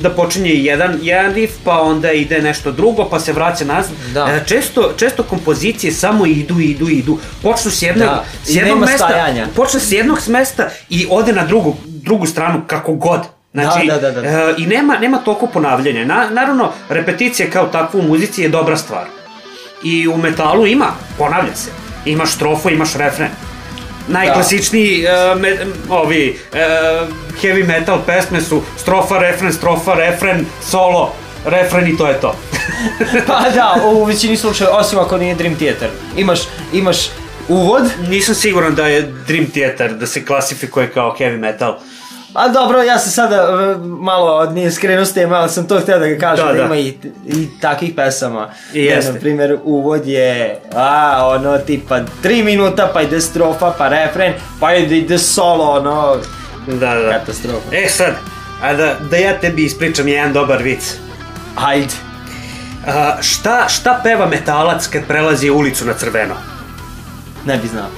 da 0.01 0.11
počinje 0.11 0.51
jedan, 0.51 0.99
jedan 1.03 1.35
riff, 1.35 1.55
pa 1.65 1.81
onda 1.81 2.13
ide 2.13 2.43
nešto 2.43 2.73
drugo, 2.73 3.09
pa 3.11 3.21
se 3.21 3.33
vraća 3.33 3.65
nazad. 3.65 3.93
Da. 4.15 4.27
E, 4.27 4.43
često, 4.47 4.93
često 4.97 5.23
kompozicije 5.23 5.93
samo 5.93 6.27
idu, 6.27 6.61
idu, 6.61 6.89
idu. 6.89 7.19
Počnu 7.43 7.71
s 7.71 7.83
jednog, 7.83 8.09
Da, 8.09 8.25
s 8.45 8.55
jednog 8.55 8.81
mesta, 8.81 8.97
stajanja. 8.97 9.47
počne 9.57 9.81
s 9.81 9.93
jednog 9.93 10.19
mesta 10.29 10.69
i 10.89 11.07
ode 11.11 11.33
na 11.33 11.45
drugu, 11.47 11.77
drugu 11.85 12.27
stranu 12.27 12.61
kako 12.67 12.93
god. 12.95 13.21
Znači, 13.53 13.87
Da, 13.87 13.99
da, 13.99 14.11
da, 14.11 14.21
da. 14.21 14.29
e, 14.29 14.55
i 14.59 14.67
nema, 14.67 14.99
nema 14.99 15.19
toliko 15.19 15.47
ponavljanja. 15.47 16.05
Na, 16.05 16.31
naravno, 16.31 16.73
repeticija 16.89 17.51
kao 17.51 17.67
takva 17.67 18.01
u 18.01 18.03
muzici 18.03 18.43
je 18.43 18.49
dobra 18.49 18.77
stvar. 18.77 19.05
I 19.85 20.09
u 20.09 20.17
metalu 20.17 20.67
ima, 20.67 20.87
ponavlja 21.19 21.55
se. 21.55 21.71
Imaš 22.05 22.33
strofu, 22.33 22.71
imaš 22.71 22.95
refren. 22.95 23.29
Najklasičniji 24.09 25.05
e, 25.05 25.35
me, 25.35 25.57
ovi 25.89 26.39
e, 26.53 26.67
heavy 27.43 27.67
metal 27.67 27.99
pesme 28.07 28.41
su 28.41 28.63
strofa, 28.79 29.19
refren, 29.19 29.53
strofa, 29.53 29.95
refren, 29.95 30.47
solo, 30.71 31.15
refren 31.45 31.89
i 31.89 31.97
to 31.97 32.07
je 32.09 32.21
to. 32.21 32.37
pa 33.27 33.51
da, 33.55 33.77
u 33.85 34.05
većini 34.05 34.37
slučaja, 34.37 34.71
osim 34.71 34.99
ako 34.99 35.19
nije 35.19 35.35
Dream 35.35 35.57
Theater. 35.57 35.89
Imaš, 36.17 36.41
imaš 36.73 36.97
uvod, 37.49 37.83
Nisam 38.09 38.35
siguran 38.35 38.75
da 38.75 38.87
je 38.87 39.03
Dream 39.27 39.47
Theater 39.47 39.95
da 39.95 40.07
se 40.07 40.25
klasifikuje 40.25 40.91
kao 40.91 41.17
heavy 41.19 41.39
metal. 41.39 41.79
A 42.35 42.49
dobro, 42.49 42.83
ja 42.83 42.99
sam 42.99 43.11
sada 43.13 43.37
e, 43.37 43.77
malo 43.87 44.51
nije 44.51 44.71
skrenuo 44.71 45.05
s 45.05 45.13
teme, 45.13 45.37
ali 45.37 45.49
sam 45.51 45.67
to 45.69 45.81
htio 45.81 45.99
da 45.99 46.09
ga 46.09 46.19
kažem, 46.19 46.47
Da, 46.47 46.53
da, 46.53 46.63
ima 46.63 46.77
i, 46.77 46.95
i 47.27 47.49
takvih 47.61 47.93
pesama. 47.97 48.49
I 48.75 48.85
jeste. 48.85 49.13
Na 49.13 49.19
primjer, 49.19 49.59
uvod 49.65 50.07
je, 50.07 50.61
a, 50.75 51.27
ono, 51.29 51.59
tipa, 51.59 52.01
tri 52.23 52.43
minuta, 52.43 52.91
pa 52.95 53.03
ide 53.03 53.21
strofa, 53.21 53.75
pa 53.79 53.89
refren, 53.89 54.33
pa 54.61 54.75
ide, 54.75 54.99
ide 54.99 55.19
solo, 55.19 55.65
ono, 55.71 56.17
Da, 56.67 56.95
da. 56.95 57.11
katastrofa. 57.11 57.67
E 57.73 57.89
sad, 57.89 58.15
a 58.63 58.73
da, 58.75 58.95
da 59.11 59.17
ja 59.17 59.39
tebi 59.41 59.65
ispričam 59.65 60.09
jedan 60.09 60.33
dobar 60.33 60.63
vic. 60.63 60.97
Hajde. 61.55 61.95
A, 62.87 63.17
šta, 63.21 63.69
šta 63.69 64.01
peva 64.03 64.27
metalac 64.27 64.87
kad 64.87 65.03
prelazi 65.07 65.51
ulicu 65.51 65.85
na 65.87 65.95
crveno? 65.95 66.35
Ne 67.45 67.57
bi 67.57 67.69
znao. 67.69 67.89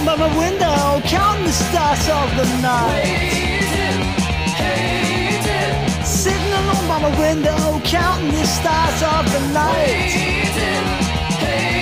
Home 0.00 0.18
by 0.18 0.28
my 0.28 0.38
window, 0.38 1.00
counting 1.08 1.44
the 1.44 1.52
stars 1.52 2.08
of 2.08 2.36
the 2.36 2.46
night. 2.62 3.04
Sitting 6.04 6.52
alone 6.52 6.88
by 6.88 6.98
my 7.00 7.18
window, 7.18 7.80
counting 7.84 8.30
the 8.30 8.46
stars 8.46 9.02
of 9.02 9.32
the 9.32 9.40
night. 9.52 10.10
Sitting 10.54 11.79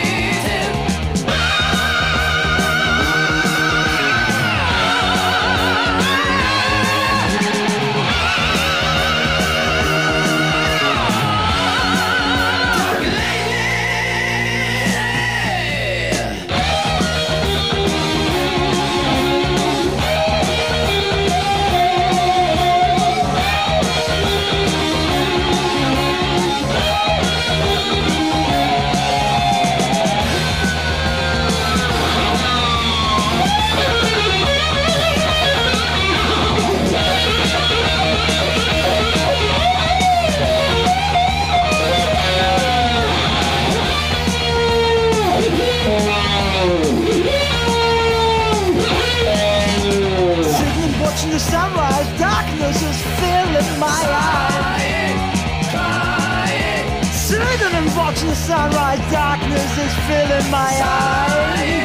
sunrise, 58.49 59.12
darkness 59.12 59.76
is 59.76 59.94
filling 60.09 60.51
my 60.51 60.72
eyes. 60.82 61.78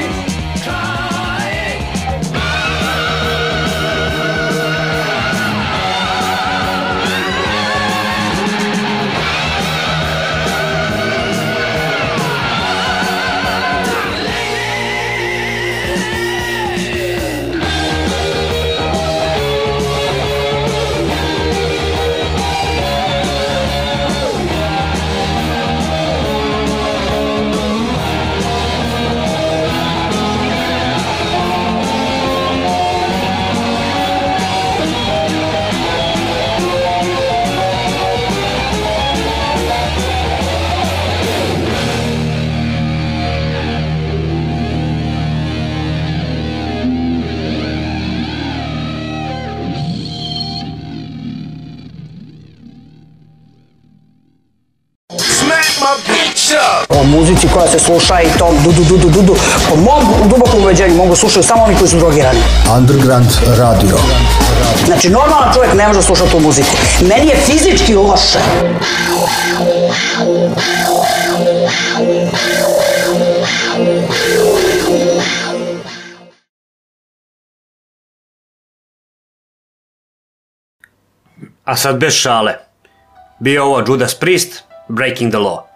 Muzici 57.24 57.48
koja 57.54 57.68
se 57.68 57.80
sluša 57.80 58.22
i 58.22 58.28
to 58.40 58.54
dudu, 58.64 58.84
dudu, 58.84 59.10
dudu. 59.10 59.36
Po 59.70 59.76
mom 59.76 60.30
dubokom 60.30 60.62
uveđenju 60.62 60.96
mogu 60.96 61.16
slušati 61.16 61.48
samo 61.48 61.64
oni 61.64 61.76
koji 61.76 61.90
su 61.90 61.98
drogirani. 61.98 62.40
Underground 62.78 63.30
radio. 63.58 63.98
Znači, 64.86 65.10
normalan 65.10 65.54
čovjek 65.54 65.74
ne 65.74 65.88
može 65.88 66.02
slušati 66.02 66.32
tu 66.32 66.40
muziku. 66.40 66.70
Meni 67.02 67.28
je 67.28 67.36
fizički 67.36 67.96
loše. 67.96 68.40
A 81.66 81.76
sad 81.76 81.98
bez 81.98 82.14
šale. 82.14 82.54
Bio 83.40 83.64
ovo 83.64 83.84
Judas 83.88 84.16
Priest, 84.16 84.64
Breaking 84.90 85.32
the 85.32 85.40
Law. 85.40 85.73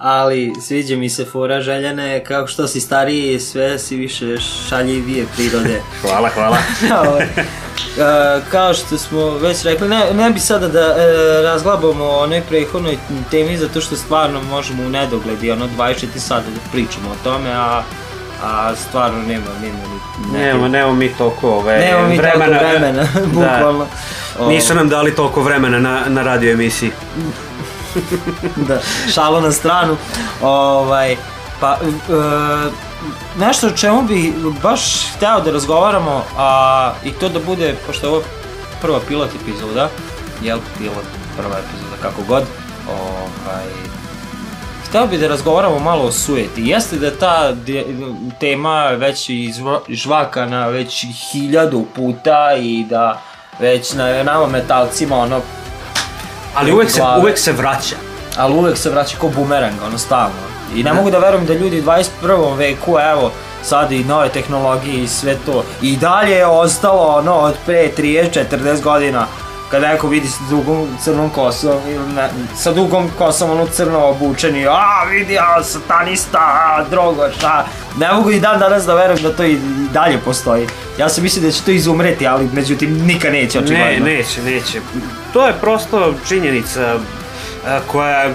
Ali 0.00 0.52
sviđa 0.60 0.96
mi 0.96 1.08
se 1.08 1.24
fora 1.24 1.60
željene, 1.60 2.24
kao 2.24 2.46
što 2.46 2.66
si 2.66 2.80
stariji, 2.80 3.40
sve 3.40 3.78
si 3.78 3.96
više 3.96 4.36
šaljivije 4.68 5.26
prirode. 5.36 5.80
Hvala, 6.02 6.28
hvala. 6.28 6.58
E, 7.98 8.40
kao 8.50 8.74
što 8.74 8.98
smo 8.98 9.30
već 9.30 9.62
rekli, 9.62 9.88
ne, 9.88 10.14
ne 10.14 10.30
bi 10.30 10.40
sada 10.40 10.68
da 10.68 10.80
e, 10.80 11.42
razglabamo 11.42 12.04
o 12.04 12.22
onoj 12.22 12.42
prethodnoj 12.48 12.98
temi, 13.30 13.56
zato 13.56 13.80
što 13.80 13.96
stvarno 13.96 14.42
možemo 14.42 14.82
u 14.82 14.88
nedogled 14.88 15.44
i 15.44 15.50
ono 15.50 15.68
24 15.78 16.18
sata 16.18 16.50
da 16.50 16.70
pričamo 16.72 17.10
o 17.10 17.24
tome, 17.24 17.50
a, 17.52 17.82
a 18.42 18.74
stvarno 18.76 19.18
nema, 19.18 19.46
nema 19.62 19.78
ni... 19.78 20.38
Nemo, 20.38 20.68
nemo 20.68 20.94
mi 20.94 21.08
toliko 21.08 21.50
ove, 21.50 21.78
Nemamo 21.78 22.08
mi 22.08 22.16
toliko 22.16 22.38
vremena, 22.38 23.06
bukvalno. 23.34 23.86
Da. 24.38 24.46
Nisu 24.48 24.74
nam 24.74 24.88
dali 24.88 25.14
toliko 25.14 25.42
vremena 25.42 25.78
na, 25.78 26.02
na 26.08 26.22
radio 26.22 26.52
emisiji. 26.52 26.90
da, 28.68 28.78
šalo 29.14 29.40
na 29.40 29.52
stranu. 29.52 29.96
Ovaj, 30.42 31.16
pa, 31.60 31.78
e, 31.82 32.70
nešto 33.38 33.66
o 33.66 33.70
čemu 33.70 34.02
bi 34.02 34.34
baš 34.62 35.06
hteo 35.16 35.40
da 35.40 35.50
razgovaramo, 35.50 36.24
a 36.36 36.92
i 37.04 37.10
to 37.12 37.28
da 37.28 37.38
bude, 37.38 37.74
pošto 37.86 38.06
je 38.06 38.12
ovo 38.12 38.22
prva 38.80 39.00
pilot 39.08 39.30
epizoda, 39.42 39.88
jel 40.42 40.58
pilot, 40.78 41.06
prva 41.36 41.58
epizoda, 41.58 41.96
kako 42.02 42.22
god, 42.28 42.42
ovaj, 42.88 43.90
Hteo 44.90 45.06
bi 45.06 45.18
da 45.18 45.28
razgovaramo 45.28 45.78
malo 45.78 46.04
o 46.04 46.12
sujeti. 46.12 46.62
Jeste 46.66 46.96
da 46.96 47.10
ta 47.10 47.56
tema 48.40 48.86
već 48.86 49.30
žvakana 49.88 50.66
već 50.66 51.06
hiljadu 51.30 51.84
puta 51.94 52.56
i 52.60 52.84
da 52.88 53.22
već 53.58 53.92
na 53.92 54.22
nama 54.22 54.46
metalcima 54.46 55.16
ono 55.16 55.40
Ali 56.54 56.72
uvek 56.72 56.90
se, 56.90 57.02
uvek 57.20 57.38
se 57.38 57.52
vraća. 57.52 57.96
ali 58.36 58.54
uvek 58.54 58.76
se 58.78 58.90
vraća 58.90 59.16
kao 59.20 59.28
bumerang, 59.28 59.74
ono 59.86 59.98
stalno. 59.98 60.50
I 60.74 60.82
ne 60.82 60.92
mogu 60.92 61.10
da 61.10 61.18
verujem 61.18 61.46
da 61.46 61.54
ljudi 61.54 61.80
u 61.80 61.82
21. 61.82 62.56
veku, 62.56 62.96
evo, 63.12 63.32
sad 63.62 63.92
i 63.92 64.04
nove 64.04 64.28
tehnologije 64.28 65.02
i 65.02 65.08
sve 65.08 65.36
to, 65.46 65.64
i 65.82 65.96
dalje 65.96 66.32
je 66.32 66.46
ostalo 66.46 67.02
ono 67.16 67.32
od 67.34 67.54
pre 67.66 67.90
30-40 67.98 68.82
godina, 68.82 69.26
kada 69.70 69.88
neko 69.88 70.08
vidi 70.08 70.28
sa 70.28 70.38
dugom 70.50 70.88
crnom 71.04 71.30
kosom, 71.30 71.78
ili 71.88 72.12
ne, 72.14 72.28
sa 72.56 72.72
dugom 72.72 73.10
kosom 73.18 73.50
ono 73.50 73.66
crno 73.66 74.06
obučeni, 74.06 74.66
a 74.66 75.04
vidi, 75.10 75.38
a 75.38 75.62
satanista, 75.62 76.38
a 76.38 76.84
drogoš, 76.90 77.34
a, 77.44 77.64
ne 77.98 78.12
mogu 78.12 78.30
i 78.30 78.40
dan 78.40 78.58
danas 78.58 78.84
da 78.84 78.94
verujem 78.94 79.22
da 79.22 79.32
to 79.36 79.44
i 79.44 79.58
dalje 79.92 80.18
postoji. 80.18 80.66
Ja 80.98 81.08
sam 81.08 81.24
mislio 81.24 81.42
da 81.46 81.52
će 81.52 81.62
to 81.62 81.70
izumreti, 81.70 82.26
ali 82.26 82.48
međutim 82.52 82.98
nikad 83.06 83.32
neće 83.32 83.58
Ne, 83.60 83.64
očigledno. 83.64 84.06
neće, 84.06 84.42
neće. 84.42 84.80
To 85.32 85.46
je 85.46 85.54
prosto 85.60 86.14
činjenica 86.28 86.98
a, 87.66 87.80
koja 87.86 88.30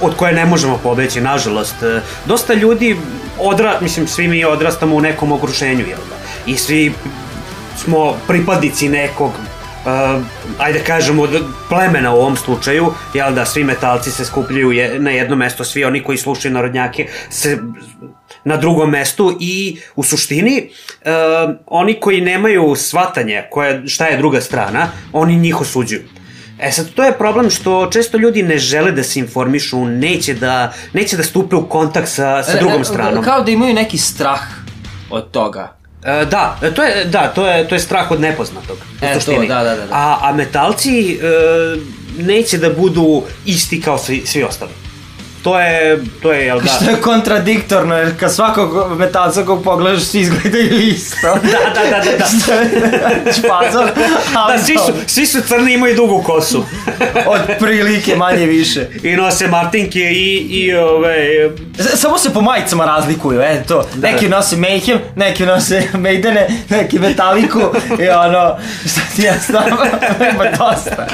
od 0.00 0.16
koje 0.16 0.32
ne 0.32 0.46
možemo 0.46 0.78
pobeći, 0.82 1.20
nažalost. 1.20 1.82
E, 1.82 2.00
Dosta 2.26 2.54
ljudi 2.54 2.96
odra, 3.38 3.78
mislim, 3.80 4.06
svi 4.06 4.28
mi 4.28 4.44
odrastamo 4.44 4.96
u 4.96 5.00
nekom 5.00 5.32
okruženju, 5.32 5.86
jel 5.88 5.98
da? 6.10 6.16
I 6.46 6.56
svi 6.56 6.92
smo 7.76 8.16
pripadnici 8.28 8.88
nekog 8.88 9.30
uh, 9.30 10.22
ajde 10.58 10.80
kažemo 10.86 11.22
od 11.22 11.44
plemena 11.68 12.14
u 12.14 12.18
ovom 12.18 12.36
slučaju, 12.36 12.92
jel 13.14 13.34
da 13.34 13.46
svi 13.46 13.64
metalci 13.64 14.10
se 14.10 14.24
skupljaju 14.24 14.72
je, 14.72 14.98
na 15.00 15.10
jedno 15.10 15.36
mesto, 15.36 15.64
svi 15.64 15.84
oni 15.84 16.02
koji 16.02 16.18
slušaju 16.18 16.54
narodnjake 16.54 17.08
se 17.30 17.58
na 18.44 18.56
drugom 18.56 18.90
mestu 18.90 19.36
i 19.40 19.78
u 19.96 20.02
suštini 20.02 20.70
uh, 21.04 21.54
oni 21.66 22.00
koji 22.00 22.20
nemaju 22.20 22.74
shvatanje 22.76 23.44
koje, 23.50 23.88
šta 23.88 24.06
je 24.06 24.16
druga 24.16 24.40
strana, 24.40 24.88
oni 25.12 25.36
njih 25.36 25.60
osuđuju. 25.60 26.02
E 26.62 26.72
sad, 26.72 26.90
to 26.94 27.02
je 27.02 27.18
problem 27.18 27.50
što 27.50 27.90
često 27.92 28.18
ljudi 28.18 28.42
ne 28.42 28.58
žele 28.58 28.92
da 28.92 29.02
se 29.02 29.18
informišu, 29.18 29.84
neće 29.84 30.34
da, 30.34 30.72
neće 30.92 31.16
da 31.16 31.22
stupe 31.22 31.56
u 31.56 31.68
kontakt 31.68 32.08
sa, 32.08 32.42
sa 32.42 32.58
drugom 32.58 32.84
stranom. 32.84 33.24
Kao 33.24 33.42
da 33.42 33.50
imaju 33.50 33.74
neki 33.74 33.98
strah 33.98 34.40
od 35.10 35.30
toga. 35.30 35.76
E, 36.04 36.24
da, 36.24 36.58
e, 36.62 36.74
to 36.74 36.82
je, 36.82 37.04
da, 37.04 37.28
to 37.34 37.46
je, 37.46 37.68
to 37.68 37.74
je 37.74 37.78
strah 37.78 38.10
od 38.10 38.20
nepoznatog. 38.20 38.76
E, 39.02 39.18
to, 39.18 39.32
da, 39.32 39.54
da, 39.54 39.64
da, 39.64 39.86
da. 39.86 39.86
A, 39.90 40.18
a 40.22 40.32
metalci 40.32 41.14
e, 41.14 41.18
neće 42.18 42.58
da 42.58 42.70
budu 42.70 43.22
isti 43.46 43.80
kao 43.80 43.98
svi, 43.98 44.22
svi 44.26 44.42
ostali. 44.42 44.81
To 45.42 45.60
je, 45.60 46.00
to 46.22 46.32
je, 46.32 46.46
jel 46.46 46.60
da? 46.64 46.68
Što 46.68 46.90
je 46.90 46.96
kontradiktorno, 46.96 47.96
jer 47.96 48.18
kad 48.20 48.34
svakog 48.34 48.98
metalca 48.98 49.44
kog 49.44 49.64
pogledaš, 49.64 50.02
svi 50.02 50.20
izgledaju 50.20 50.80
isto. 50.80 51.26
Da, 51.42 51.58
da, 51.74 51.90
da, 51.90 52.10
da, 52.10 52.18
da. 52.18 52.26
Što 52.42 52.52
je 52.52 53.32
špazor, 53.32 53.90
Da, 54.48 54.58
svi 54.64 54.76
su, 54.86 54.92
svi 55.06 55.26
su 55.26 55.40
crni, 55.40 55.72
imaju 55.74 55.96
dugu 55.96 56.22
kosu. 56.22 56.64
od 57.26 57.40
prilike 57.58 58.16
manje 58.16 58.46
više. 58.46 58.86
I 59.02 59.16
nose 59.16 59.48
martinke 59.48 60.00
i, 60.00 60.36
i 60.36 60.74
ove, 60.74 61.50
Samo 61.94 62.18
se 62.18 62.32
po 62.32 62.40
majicama 62.40 62.84
razlikuju, 62.84 63.40
e 63.40 63.62
to. 63.68 63.88
Neki 64.02 64.28
nose 64.28 64.56
Mayhem, 64.56 64.98
neki 65.16 65.46
nose 65.46 65.82
Maidene, 65.94 66.48
neki 66.68 66.98
Metaliku 66.98 67.60
i 68.00 68.08
ono, 68.08 68.56
šta 68.86 69.00
ti 69.16 69.22
ja 69.22 69.34
znam, 69.46 69.64
ima 70.34 70.44
dosta. 70.44 71.06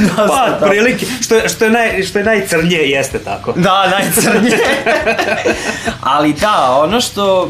Dosta 0.00 0.58
pa, 0.60 0.66
prilike, 0.66 1.06
što, 1.20 1.48
što, 1.48 1.64
je 1.64 1.70
naj, 1.70 2.02
što 2.02 2.18
je 2.18 2.24
najcrnije, 2.24 2.90
jeste 2.90 3.18
tako. 3.18 3.54
Da, 3.58 3.90
najcrnije. 3.90 4.58
Ali 6.00 6.32
da, 6.32 6.78
ono 6.82 7.00
što 7.00 7.48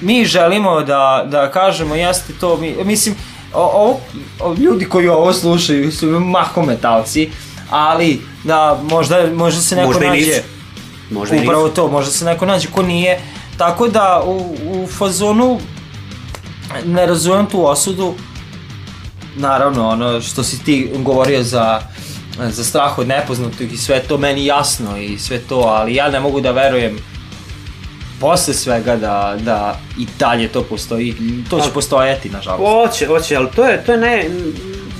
mi 0.00 0.24
želimo 0.24 0.82
da, 0.82 1.24
da 1.26 1.50
kažemo 1.50 1.94
jeste 1.94 2.32
to, 2.40 2.56
mi, 2.56 2.76
mislim, 2.84 3.14
o, 3.54 3.62
o, 3.62 4.00
o, 4.40 4.54
ljudi 4.54 4.84
koji 4.84 5.08
ovo 5.08 5.32
slušaju 5.32 5.92
su 5.92 6.06
mahom 6.06 6.66
metalci, 6.66 7.30
ali 7.70 8.20
da, 8.44 8.80
možda, 8.82 9.26
možda 9.34 9.60
se 9.60 9.76
neko 9.76 9.88
Možda 9.88 10.06
nađe... 10.06 10.42
Možda 11.10 11.36
i 11.36 11.40
Upravo 11.40 11.68
to, 11.68 11.88
možda 11.88 12.12
se 12.12 12.24
neko 12.24 12.46
nađe 12.46 12.68
ko 12.68 12.82
nije. 12.82 13.20
Tako 13.56 13.88
da 13.88 14.22
u, 14.26 14.56
u 14.70 14.86
fazonu 14.86 15.58
ne 16.84 17.06
razumem 17.06 17.46
tu 17.46 17.66
osudu. 17.66 18.14
Naravno, 19.36 19.88
ono 19.88 20.20
što 20.20 20.42
si 20.42 20.64
ti 20.64 20.90
govorio 20.98 21.42
za 21.42 21.80
za 22.38 22.64
strah 22.64 22.98
od 22.98 23.08
nepoznatog 23.08 23.72
i 23.72 23.76
sve 23.76 24.00
to 24.00 24.18
meni 24.18 24.46
jasno 24.46 24.98
i 24.98 25.18
sve 25.18 25.38
to, 25.38 25.58
ali 25.58 25.94
ja 25.94 26.10
ne 26.10 26.20
mogu 26.20 26.40
da 26.40 26.50
verujem 26.50 26.98
posle 28.20 28.54
svega 28.54 28.96
da, 28.96 29.36
da 29.40 29.80
i 29.98 30.06
dalje 30.18 30.48
to 30.48 30.62
postoji. 30.62 31.14
To 31.50 31.60
će 31.60 31.70
postojati, 31.74 32.30
nažalost. 32.30 32.62
Hoće, 32.62 33.06
hoće, 33.06 33.36
ali 33.36 33.48
to 33.56 33.64
je, 33.64 33.84
to 33.84 33.92
je 33.92 33.98
naj, 33.98 34.28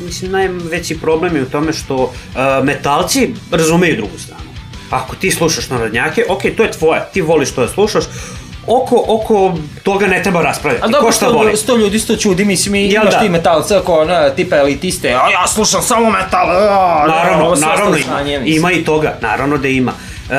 mislim, 0.04 0.30
najveći 0.32 0.98
problem 1.00 1.36
je 1.36 1.42
u 1.42 1.50
tome 1.50 1.72
što 1.72 1.96
uh, 1.96 2.12
metalci 2.64 3.34
razumeju 3.50 3.96
drugu 3.96 4.18
stranu. 4.18 4.48
Ako 4.90 5.16
ti 5.16 5.30
slušaš 5.30 5.70
narodnjake, 5.70 6.24
ok, 6.28 6.42
to 6.56 6.62
je 6.62 6.72
tvoje, 6.72 7.08
ti 7.12 7.20
voliš 7.20 7.50
to 7.50 7.60
da 7.60 7.68
slušaš, 7.68 8.04
oko, 8.68 9.04
oko 9.08 9.54
toga 9.82 10.06
ne 10.06 10.22
treba 10.22 10.42
raspravljati. 10.42 10.84
A 10.84 10.88
dobro, 10.88 11.12
sto, 11.12 11.32
voli? 11.32 11.56
sto 11.56 11.76
ljudi 11.76 11.98
sto 11.98 12.16
čudi, 12.16 12.44
mislim, 12.44 12.74
i 12.74 12.88
Jel 12.88 13.02
imaš 13.02 13.14
da? 13.14 13.20
ti 13.20 13.28
metalca 13.28 13.80
ko, 13.80 14.00
ono, 14.00 14.30
tipa 14.30 14.56
elitiste, 14.56 15.08
a 15.08 15.30
ja 15.30 15.46
slušam 15.48 15.82
samo 15.82 16.10
metal, 16.10 16.50
a, 16.50 17.04
Naravno, 17.08 17.56
sve 17.56 17.66
naravno 17.66 17.96
ima, 17.96 18.22
mislim. 18.22 18.46
ima 18.46 18.72
i 18.72 18.84
toga, 18.84 19.18
naravno 19.20 19.58
da 19.58 19.68
ima. 19.68 19.92
E, 20.30 20.34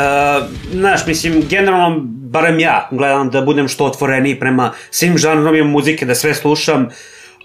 znaš, 0.72 1.06
mislim, 1.08 1.44
generalno, 1.50 2.00
barem 2.06 2.60
ja, 2.60 2.88
gledam 2.92 3.30
da 3.30 3.42
budem 3.42 3.68
što 3.68 3.86
otvoreniji 3.86 4.40
prema 4.40 4.72
svim 4.92 5.18
žanrovima 5.18 5.70
muzike, 5.70 6.06
da 6.06 6.16
sve 6.16 6.34
slušam, 6.34 6.90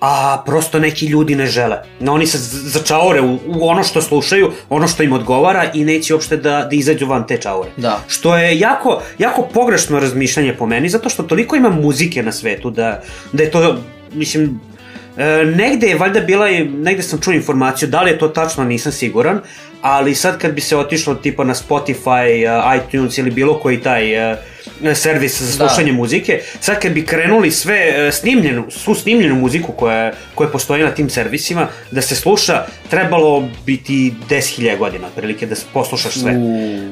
a 0.05 0.43
prosto 0.47 0.79
neki 0.79 1.07
ljudi 1.07 1.35
ne 1.35 1.47
žele. 1.47 1.77
No, 2.01 2.13
oni 2.13 2.27
se 2.27 2.39
začaore 2.69 3.21
u, 3.21 3.39
u 3.47 3.69
ono 3.69 3.85
što 3.85 4.03
slušaju, 4.03 4.51
ono 4.69 4.89
što 4.89 5.03
im 5.03 5.13
odgovara 5.13 5.71
i 5.75 5.85
neće 5.85 6.15
uopšte 6.15 6.37
da, 6.37 6.67
da 6.71 6.77
izađu 6.77 7.07
van 7.07 7.27
te 7.27 7.39
čaure. 7.41 7.71
Da. 7.77 8.01
Što 8.09 8.37
je 8.37 8.59
jako, 8.59 9.03
jako 9.19 9.43
pogrešno 9.43 10.01
razmišljanje 10.01 10.55
po 10.59 10.67
meni, 10.67 10.89
zato 10.89 11.09
što 11.09 11.23
toliko 11.23 11.57
ima 11.57 11.71
muzike 11.71 12.23
na 12.23 12.33
svetu 12.33 12.71
da, 12.71 13.03
da 13.33 13.43
je 13.43 13.51
to, 13.51 13.77
mislim, 14.13 14.61
E, 15.17 15.45
negde 15.45 15.87
je 15.87 15.97
valjda 15.99 16.21
bila 16.21 16.49
negde 16.77 17.03
sam 17.03 17.21
čuo 17.21 17.33
informaciju, 17.33 17.89
da 17.89 18.03
li 18.03 18.11
je 18.11 18.19
to 18.19 18.29
tačno, 18.29 18.65
nisam 18.65 18.93
siguran, 18.93 19.41
ali 19.83 20.15
sad 20.15 20.39
kad 20.39 20.53
bi 20.53 20.61
se 20.61 20.77
otišlo 20.77 21.15
tipa 21.15 21.45
na 21.45 21.55
Spotify, 21.55 22.27
uh, 22.43 22.83
iTunes 22.83 23.19
ili 23.19 23.31
bilo 23.31 23.59
koji 23.59 23.81
taj 23.81 24.33
uh, 24.33 24.39
servis 24.95 25.43
za 25.43 25.59
Da. 25.59 25.69
slušanje 25.69 25.93
muzike, 25.93 26.41
sad 26.61 26.81
kad 26.81 26.93
bi 26.93 27.07
krenuli 27.07 27.51
sve 27.51 28.09
uh, 28.09 28.15
snimljenu, 28.15 28.65
svu 28.71 28.95
snimljenu 28.95 29.35
muziku 29.35 29.73
koja, 29.73 30.13
koja 30.35 30.51
postoji 30.51 30.83
na 30.83 30.91
tim 30.91 31.11
servisima, 31.11 31.69
da 31.91 32.03
se 32.03 32.17
sluša, 32.17 32.67
trebalo 32.91 33.49
biti 33.67 34.15
10.000 34.29 34.79
godina, 34.79 35.07
otprilike, 35.07 35.47
da 35.47 35.55
poslušaš 35.73 36.15
sve. 36.15 36.35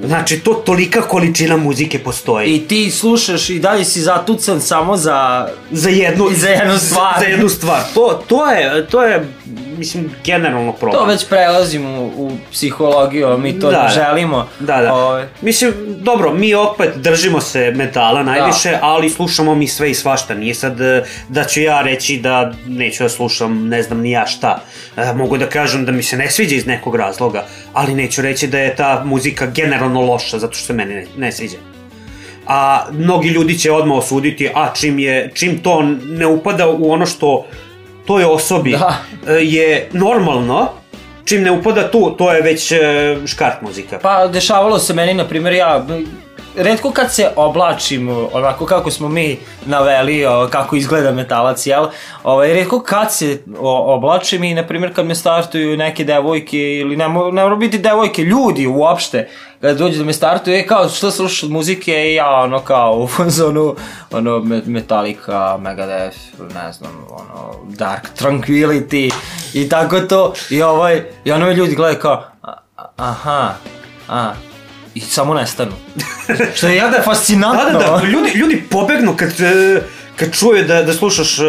Znači, 0.04 0.38
to 0.38 0.54
tolika 0.54 1.02
količina 1.02 1.56
muzike 1.56 1.98
postoji. 1.98 2.54
I 2.54 2.68
ti 2.68 2.90
slušaš 2.90 3.50
i 3.50 3.58
dalje 3.58 3.84
si 3.84 4.00
zatucan 4.00 4.60
samo 4.60 4.96
za... 4.96 5.48
za 5.70 5.90
jednu, 5.90 6.28
za 6.36 6.48
jednu 6.48 6.78
stvar. 6.78 7.14
Za 7.20 7.26
jednu 7.26 7.48
stvar. 7.48 7.82
To, 7.94 8.22
to 8.28 8.50
je, 8.50 8.86
to 8.86 9.02
je, 9.02 9.26
mislim, 9.82 10.10
generalno 10.24 10.72
problem. 10.72 11.00
To 11.00 11.06
već 11.06 11.28
prelazimo 11.28 12.00
u, 12.00 12.26
u 12.26 12.30
psihologiju, 12.52 13.26
a 13.28 13.36
mi 13.36 13.60
to 13.60 13.70
Da, 13.70 13.82
ne 13.82 13.82
da. 13.82 13.94
želimo. 13.94 14.48
Da, 14.60 14.80
da. 14.80 14.94
Ovaj, 14.94 15.26
Mislim, 15.40 15.72
dobro, 15.88 16.34
mi 16.34 16.54
opet 16.54 16.90
držimo 16.96 17.40
se 17.40 17.72
metala 17.76 18.22
najviše, 18.22 18.70
da. 18.70 18.78
ali 18.82 19.10
slušamo 19.10 19.54
mi 19.54 19.68
sve 19.68 19.90
i 19.90 19.94
svašta. 19.94 20.34
Nije 20.34 20.54
sad 20.54 20.80
e, 20.80 21.04
da 21.28 21.44
ću 21.44 21.60
ja 21.60 21.82
reći 21.82 22.16
da 22.16 22.52
neću 22.66 23.02
da 23.02 23.08
slušam 23.08 23.68
ne 23.68 23.82
znam 23.82 24.00
ni 24.00 24.10
ja 24.10 24.26
šta. 24.26 24.62
E, 24.96 25.12
mogu 25.14 25.38
da 25.38 25.48
kažem 25.48 25.84
da 25.84 25.92
mi 25.92 26.02
se 26.02 26.16
ne 26.16 26.30
sviđa 26.30 26.56
iz 26.56 26.66
nekog 26.66 26.96
razloga, 26.96 27.44
ali 27.72 27.94
neću 27.94 28.22
reći 28.22 28.46
da 28.46 28.58
je 28.58 28.76
ta 28.76 29.02
muzika 29.04 29.46
generalno 29.46 30.00
loša 30.00 30.38
zato 30.38 30.54
što 30.54 30.66
se 30.66 30.72
meni 30.72 30.94
ne, 30.94 31.06
ne 31.16 31.32
sviđa. 31.32 31.58
A 32.46 32.86
mnogi 32.92 33.28
ljudi 33.28 33.58
će 33.58 33.72
odmah 33.72 33.98
osuditi, 33.98 34.50
a 34.54 34.72
čim, 34.74 34.98
je, 34.98 35.30
čim 35.34 35.58
to 35.62 35.82
ne 36.06 36.26
upada 36.26 36.68
u 36.68 36.90
ono 36.90 37.06
što 37.06 37.46
toj 38.06 38.24
osobi 38.24 38.70
Da. 38.72 38.96
e, 39.28 39.32
je 39.32 39.88
normalno, 39.92 40.68
čim 41.24 41.42
ne 41.42 41.50
upada 41.50 41.90
tu, 41.90 42.10
to 42.18 42.32
je 42.32 42.42
već 42.42 42.72
e, 42.72 42.78
škart 43.26 43.62
muzika. 43.62 43.98
Pa 44.02 44.26
dešavalo 44.26 44.78
se 44.78 44.94
meni, 44.94 45.14
na 45.14 45.24
primjer, 45.28 45.54
ja 45.54 45.86
redko 46.56 46.90
kad 46.90 47.14
se 47.14 47.30
oblačim 47.36 48.08
onako 48.32 48.66
kako 48.66 48.90
smo 48.90 49.08
mi 49.08 49.36
naveli 49.64 50.26
o, 50.26 50.48
kako 50.50 50.76
izgleda 50.76 51.12
metalac, 51.12 51.66
jel? 51.66 51.86
Ovaj, 52.24 52.48
redko 52.48 52.80
kad 52.80 53.14
se 53.14 53.42
o, 53.58 53.94
oblačim 53.94 54.44
i 54.44 54.54
na 54.54 54.66
primjer 54.66 54.94
kad 54.94 55.06
me 55.06 55.14
startuju 55.14 55.76
neke 55.76 56.04
devojke 56.04 56.58
ili 56.58 56.96
ne, 56.96 57.04
mo- 57.06 57.30
ne 57.30 57.42
mora 57.42 57.56
biti 57.56 57.78
devojke, 57.78 58.22
ljudi 58.22 58.66
uopšte 58.68 59.28
kad 59.60 59.76
dođu 59.76 59.98
da 59.98 60.04
me 60.04 60.12
startuju, 60.12 60.56
e 60.56 60.66
kao 60.66 60.88
što 60.88 61.10
slušaš 61.10 61.42
od 61.42 61.50
muzike 61.50 61.92
i 62.02 62.14
ja 62.14 62.30
ono 62.30 62.58
kao 62.60 62.92
u 62.98 63.08
fazonu 63.08 63.74
ono 64.10 64.38
Me- 64.38 64.62
Metallica, 64.66 65.22
Megadeth, 65.56 66.16
ne 66.54 66.72
znam, 66.72 67.06
ono 67.10 67.54
Dark 67.66 68.08
Tranquility 68.18 69.12
i 69.54 69.68
tako 69.68 70.00
to 70.00 70.32
i 70.50 70.62
ovaj, 70.62 71.02
i 71.24 71.32
ono 71.32 71.50
ljudi 71.50 71.74
gledaju 71.74 71.98
kao 71.98 72.22
"A- 72.42 72.52
a- 72.76 72.88
aha, 72.98 73.48
a, 74.08 74.32
i 74.94 75.00
samo 75.00 75.34
nestanu. 75.34 75.72
Što 76.56 76.68
je 76.68 76.76
jako 76.76 77.02
fascinantno. 77.02 77.64
Da, 77.64 77.70
da, 77.70 78.00
da, 78.00 78.06
ljudi, 78.06 78.30
ljudi 78.34 78.64
pobegnu 78.70 79.16
kad, 79.16 79.40
e, 79.40 79.82
kad 80.16 80.32
čuje 80.32 80.62
da, 80.64 80.82
da 80.82 80.92
slušaš 80.92 81.38
e, 81.38 81.42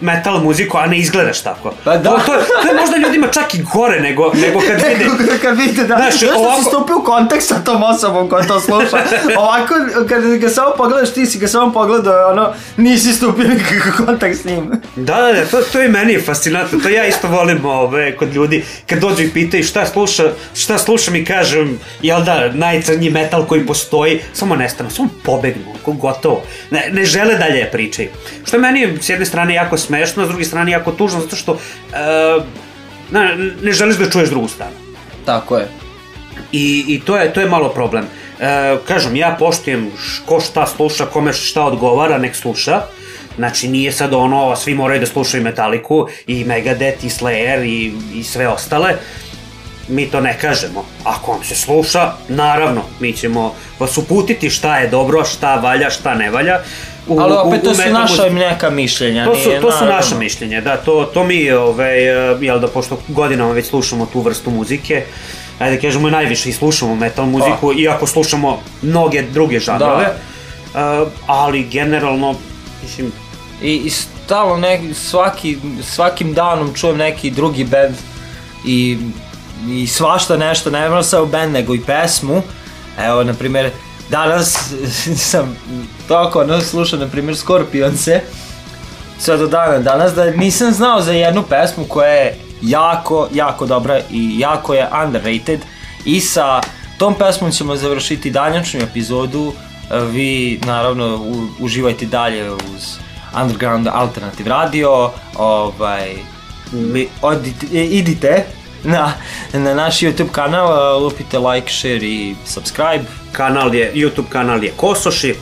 metal 0.00 0.38
muziku, 0.38 0.78
a 0.78 0.86
ne 0.86 0.98
izgledaš 0.98 1.40
tako. 1.40 1.74
Pa 1.84 1.96
da. 1.96 2.10
To, 2.10 2.18
to, 2.18 2.34
je- 2.34 2.40
to 2.62 2.68
je 2.68 2.74
možda 2.74 2.96
ljudima 2.98 3.26
čak 3.28 3.54
i 3.54 3.62
gore 3.64 4.00
nego, 4.00 4.32
nego 4.36 4.60
kad 4.60 4.76
vide... 4.88 5.04
Nego 5.04 5.32
kad 5.42 5.56
vidite 5.56 5.82
da, 5.82 5.96
Znaš, 5.96 6.14
znaš, 6.14 6.32
ovako- 6.32 6.56
si 6.56 6.68
stupio 6.68 6.96
u 6.96 7.02
kontakt 7.02 7.44
sa 7.44 7.54
tom 7.56 7.82
osobom 7.84 8.28
koja 8.28 8.44
to 8.44 8.60
sluša. 8.60 8.96
Ovako, 9.38 9.74
kad 10.08 10.22
ga 10.28 10.48
samo 10.48 10.70
pogledaš, 10.72 11.10
ti 11.10 11.26
si 11.26 11.38
ga 11.38 11.48
samo 11.48 11.72
pogledao, 11.72 12.30
ono, 12.30 12.52
nisi 12.76 13.12
stupio 13.12 13.44
nikakav 13.46 14.06
kontakt 14.06 14.36
s 14.36 14.44
njim. 14.44 14.70
Da, 14.96 15.16
da, 15.16 15.32
da, 15.32 15.46
to, 15.46 15.60
to 15.62 15.82
i 15.82 15.88
meni 15.88 16.12
je 16.12 16.22
fascinantno, 16.22 16.78
to 16.80 16.88
ja 16.88 17.06
isto 17.06 17.28
volim 17.28 17.64
ove, 17.64 18.16
kod 18.16 18.34
ljudi, 18.34 18.64
kad 18.86 18.98
dođu 18.98 19.22
i 19.22 19.30
pitaju 19.30 19.64
šta, 19.64 19.86
sluša, 19.86 20.24
šta 20.54 20.78
slušam 20.78 21.16
i 21.16 21.24
kažem, 21.24 21.78
jel 22.02 22.22
da, 22.22 22.50
najcrnji 22.50 23.10
metal 23.10 23.44
koji 23.44 23.66
postoji, 23.66 24.20
samo 24.32 24.56
nestanu, 24.56 24.90
samo 24.90 25.08
pobegnu, 25.24 25.62
gotovo, 25.86 26.42
ne, 26.70 26.88
ne 26.92 27.04
žele 27.04 27.34
dalje 27.34 27.64
da 27.64 27.70
pričaju. 27.70 28.08
Što 28.44 28.56
je 28.56 28.60
meni 28.60 28.98
s 29.00 29.08
jedne 29.08 29.26
strane 29.26 29.54
jako 29.54 29.78
smešno, 29.78 30.22
a 30.22 30.26
s 30.26 30.28
druge 30.28 30.44
strane 30.44 30.72
jako 30.72 30.92
tužno, 30.92 31.20
zato 31.20 31.36
što 31.36 31.52
uh, 31.52 32.44
ne, 33.10 33.36
ne 33.62 33.72
želiš 33.72 33.96
da 33.96 34.10
čuješ 34.10 34.28
drugu 34.28 34.48
stranu. 34.48 34.76
Tako 35.24 35.56
je. 35.56 35.68
I, 36.52 36.84
i 36.88 37.00
to, 37.00 37.16
je, 37.16 37.32
to 37.32 37.40
je 37.40 37.48
malo 37.48 37.68
problem. 37.68 38.04
E, 38.40 38.76
kažem, 38.88 39.16
ja 39.16 39.36
poštujem 39.38 39.90
ko 40.26 40.40
šta 40.40 40.66
sluša, 40.66 41.06
kome 41.06 41.32
šta 41.32 41.64
odgovara, 41.64 42.18
nek 42.18 42.36
sluša. 42.36 42.82
Znači 43.36 43.68
nije 43.68 43.92
sad 43.92 44.14
ono, 44.14 44.56
svi 44.56 44.74
moraju 44.74 45.00
da 45.00 45.06
slušaju 45.06 45.42
Metaliku 45.42 46.08
i 46.26 46.44
Megadeth 46.44 47.04
i 47.04 47.08
Slayer 47.08 47.64
i, 47.64 47.92
i 48.18 48.24
sve 48.24 48.48
ostale. 48.48 48.96
Mi 49.88 50.06
to 50.10 50.20
ne 50.20 50.38
kažemo. 50.38 50.84
Ako 51.04 51.32
vam 51.32 51.44
se 51.44 51.54
sluša, 51.54 52.12
naravno, 52.28 52.82
mi 53.00 53.12
ćemo 53.12 53.54
vas 53.78 53.98
uputiti 53.98 54.50
šta 54.50 54.78
je 54.78 54.88
dobro, 54.88 55.24
šta 55.24 55.54
valja, 55.54 55.90
šta 55.90 56.14
ne 56.14 56.30
valja. 56.30 56.60
U, 57.08 57.20
Ali 57.20 57.32
opet 57.44 57.62
to 57.62 57.74
su 57.74 57.90
naša 57.92 58.28
neka 58.30 58.70
mišljenja. 58.70 59.24
To 59.24 59.34
su, 59.34 59.48
nije, 59.48 59.60
to 59.60 59.70
su 59.70 59.76
naravno. 59.76 59.96
naše 59.96 60.14
mišljenje, 60.14 60.60
da, 60.60 60.76
to, 60.76 61.10
to 61.14 61.24
mi, 61.24 61.50
ovaj, 61.50 62.30
eh, 62.32 62.36
jel 62.40 62.60
da, 62.60 62.68
pošto 62.68 62.98
godinama 63.08 63.52
već 63.52 63.66
slušamo 63.66 64.06
tu 64.12 64.20
vrstu 64.20 64.50
muzike, 64.50 65.04
ajde 65.58 65.76
da 65.76 65.82
kažemo 65.82 66.10
najviše 66.10 66.48
i 66.48 66.52
slušamo 66.52 66.94
metal 66.94 67.26
muziku, 67.26 67.72
iako 67.78 68.06
slušamo 68.06 68.60
mnoge 68.82 69.22
druge 69.22 69.60
žanrove, 69.60 70.06
Da. 70.74 70.80
eh, 70.80 71.06
ali 71.26 71.64
generalno, 71.64 72.34
mislim, 72.82 73.12
I, 73.62 73.76
i 73.76 73.90
stalno 73.90 74.56
neki, 74.56 74.94
svaki, 74.94 75.58
svakim 75.82 76.34
danom 76.34 76.74
čujem 76.74 76.96
neki 76.96 77.30
drugi 77.30 77.64
band 77.64 77.94
i, 78.66 78.98
i 79.68 79.86
svašta 79.86 80.36
nešto, 80.36 80.70
ne 80.70 80.88
mora 80.88 81.02
samo 81.02 81.26
band 81.26 81.52
nego 81.52 81.74
i 81.74 81.80
pesmu 81.80 82.42
Evo, 82.98 83.24
na 83.24 83.34
primjer, 83.34 83.70
danas 84.12 84.72
sam 85.30 85.56
toliko 86.08 86.40
ono 86.40 86.60
slušao, 86.60 86.98
na 86.98 87.08
primjer, 87.08 87.36
Scorpionse, 87.36 88.20
sve 89.18 89.36
do 89.36 89.46
dana 89.46 89.78
danas, 89.78 90.14
da 90.14 90.30
nisam 90.30 90.72
znao 90.72 91.00
za 91.00 91.12
jednu 91.12 91.42
pesmu 91.42 91.84
koja 91.84 92.12
je 92.12 92.36
jako, 92.62 93.28
jako 93.34 93.66
dobra 93.66 94.00
i 94.10 94.38
jako 94.38 94.74
je 94.74 94.88
underrated. 95.04 95.60
I 96.04 96.20
sa 96.20 96.60
tom 96.98 97.14
pesmom 97.14 97.50
ćemo 97.50 97.76
završiti 97.76 98.30
danjačnu 98.30 98.80
epizodu. 98.80 99.52
Vi 100.10 100.60
naravno 100.64 101.16
u, 101.16 101.46
uživajte 101.60 102.06
dalje 102.06 102.50
uz 102.50 102.98
Underground 103.42 103.88
Alternative 103.92 104.50
Radio 104.50 105.10
ovaj, 105.36 106.14
mi, 106.72 107.08
odite, 107.22 107.66
idite 107.72 108.46
na, 108.84 109.12
na 109.52 109.74
naš 109.74 110.00
YouTube 110.00 110.30
kanal, 110.32 110.96
e, 110.96 111.00
lupite 111.00 111.38
like, 111.38 111.72
share 111.72 112.06
i 112.06 112.34
subscribe. 112.44 113.04
Kanal 113.32 113.74
je, 113.74 113.92
YouTube 113.94 114.28
kanal 114.28 114.64
je 114.64 114.72
Kosoši. 114.76 115.34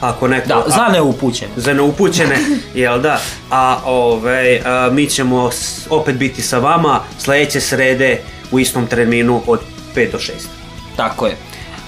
Ako 0.00 0.28
neko, 0.28 0.48
Da, 0.48 0.64
za 0.66 0.88
neupućene. 0.92 1.50
za 1.56 1.72
neupućene, 1.72 2.36
jel 2.74 3.00
da? 3.00 3.20
A 3.50 3.80
ove, 3.84 4.60
a, 4.64 4.88
mi 4.92 5.06
ćemo 5.06 5.50
opet 5.90 6.16
biti 6.16 6.42
sa 6.42 6.58
vama 6.58 7.00
sledeće 7.18 7.60
srede 7.60 8.20
u 8.50 8.58
istom 8.58 8.86
terminu 8.86 9.42
od 9.46 9.60
5 9.96 10.12
do 10.12 10.18
6. 10.18 10.30
Tako 10.96 11.26
je. 11.26 11.36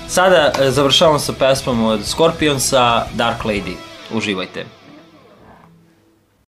Sada 0.09 0.53
e, 0.61 0.71
završavamo 0.71 1.19
sa 1.19 1.33
pesmom 1.33 1.85
od 1.85 2.01
Scorpionsa, 2.07 3.05
Dark 3.15 3.43
Lady. 3.45 3.75
Uživajte. 4.11 4.82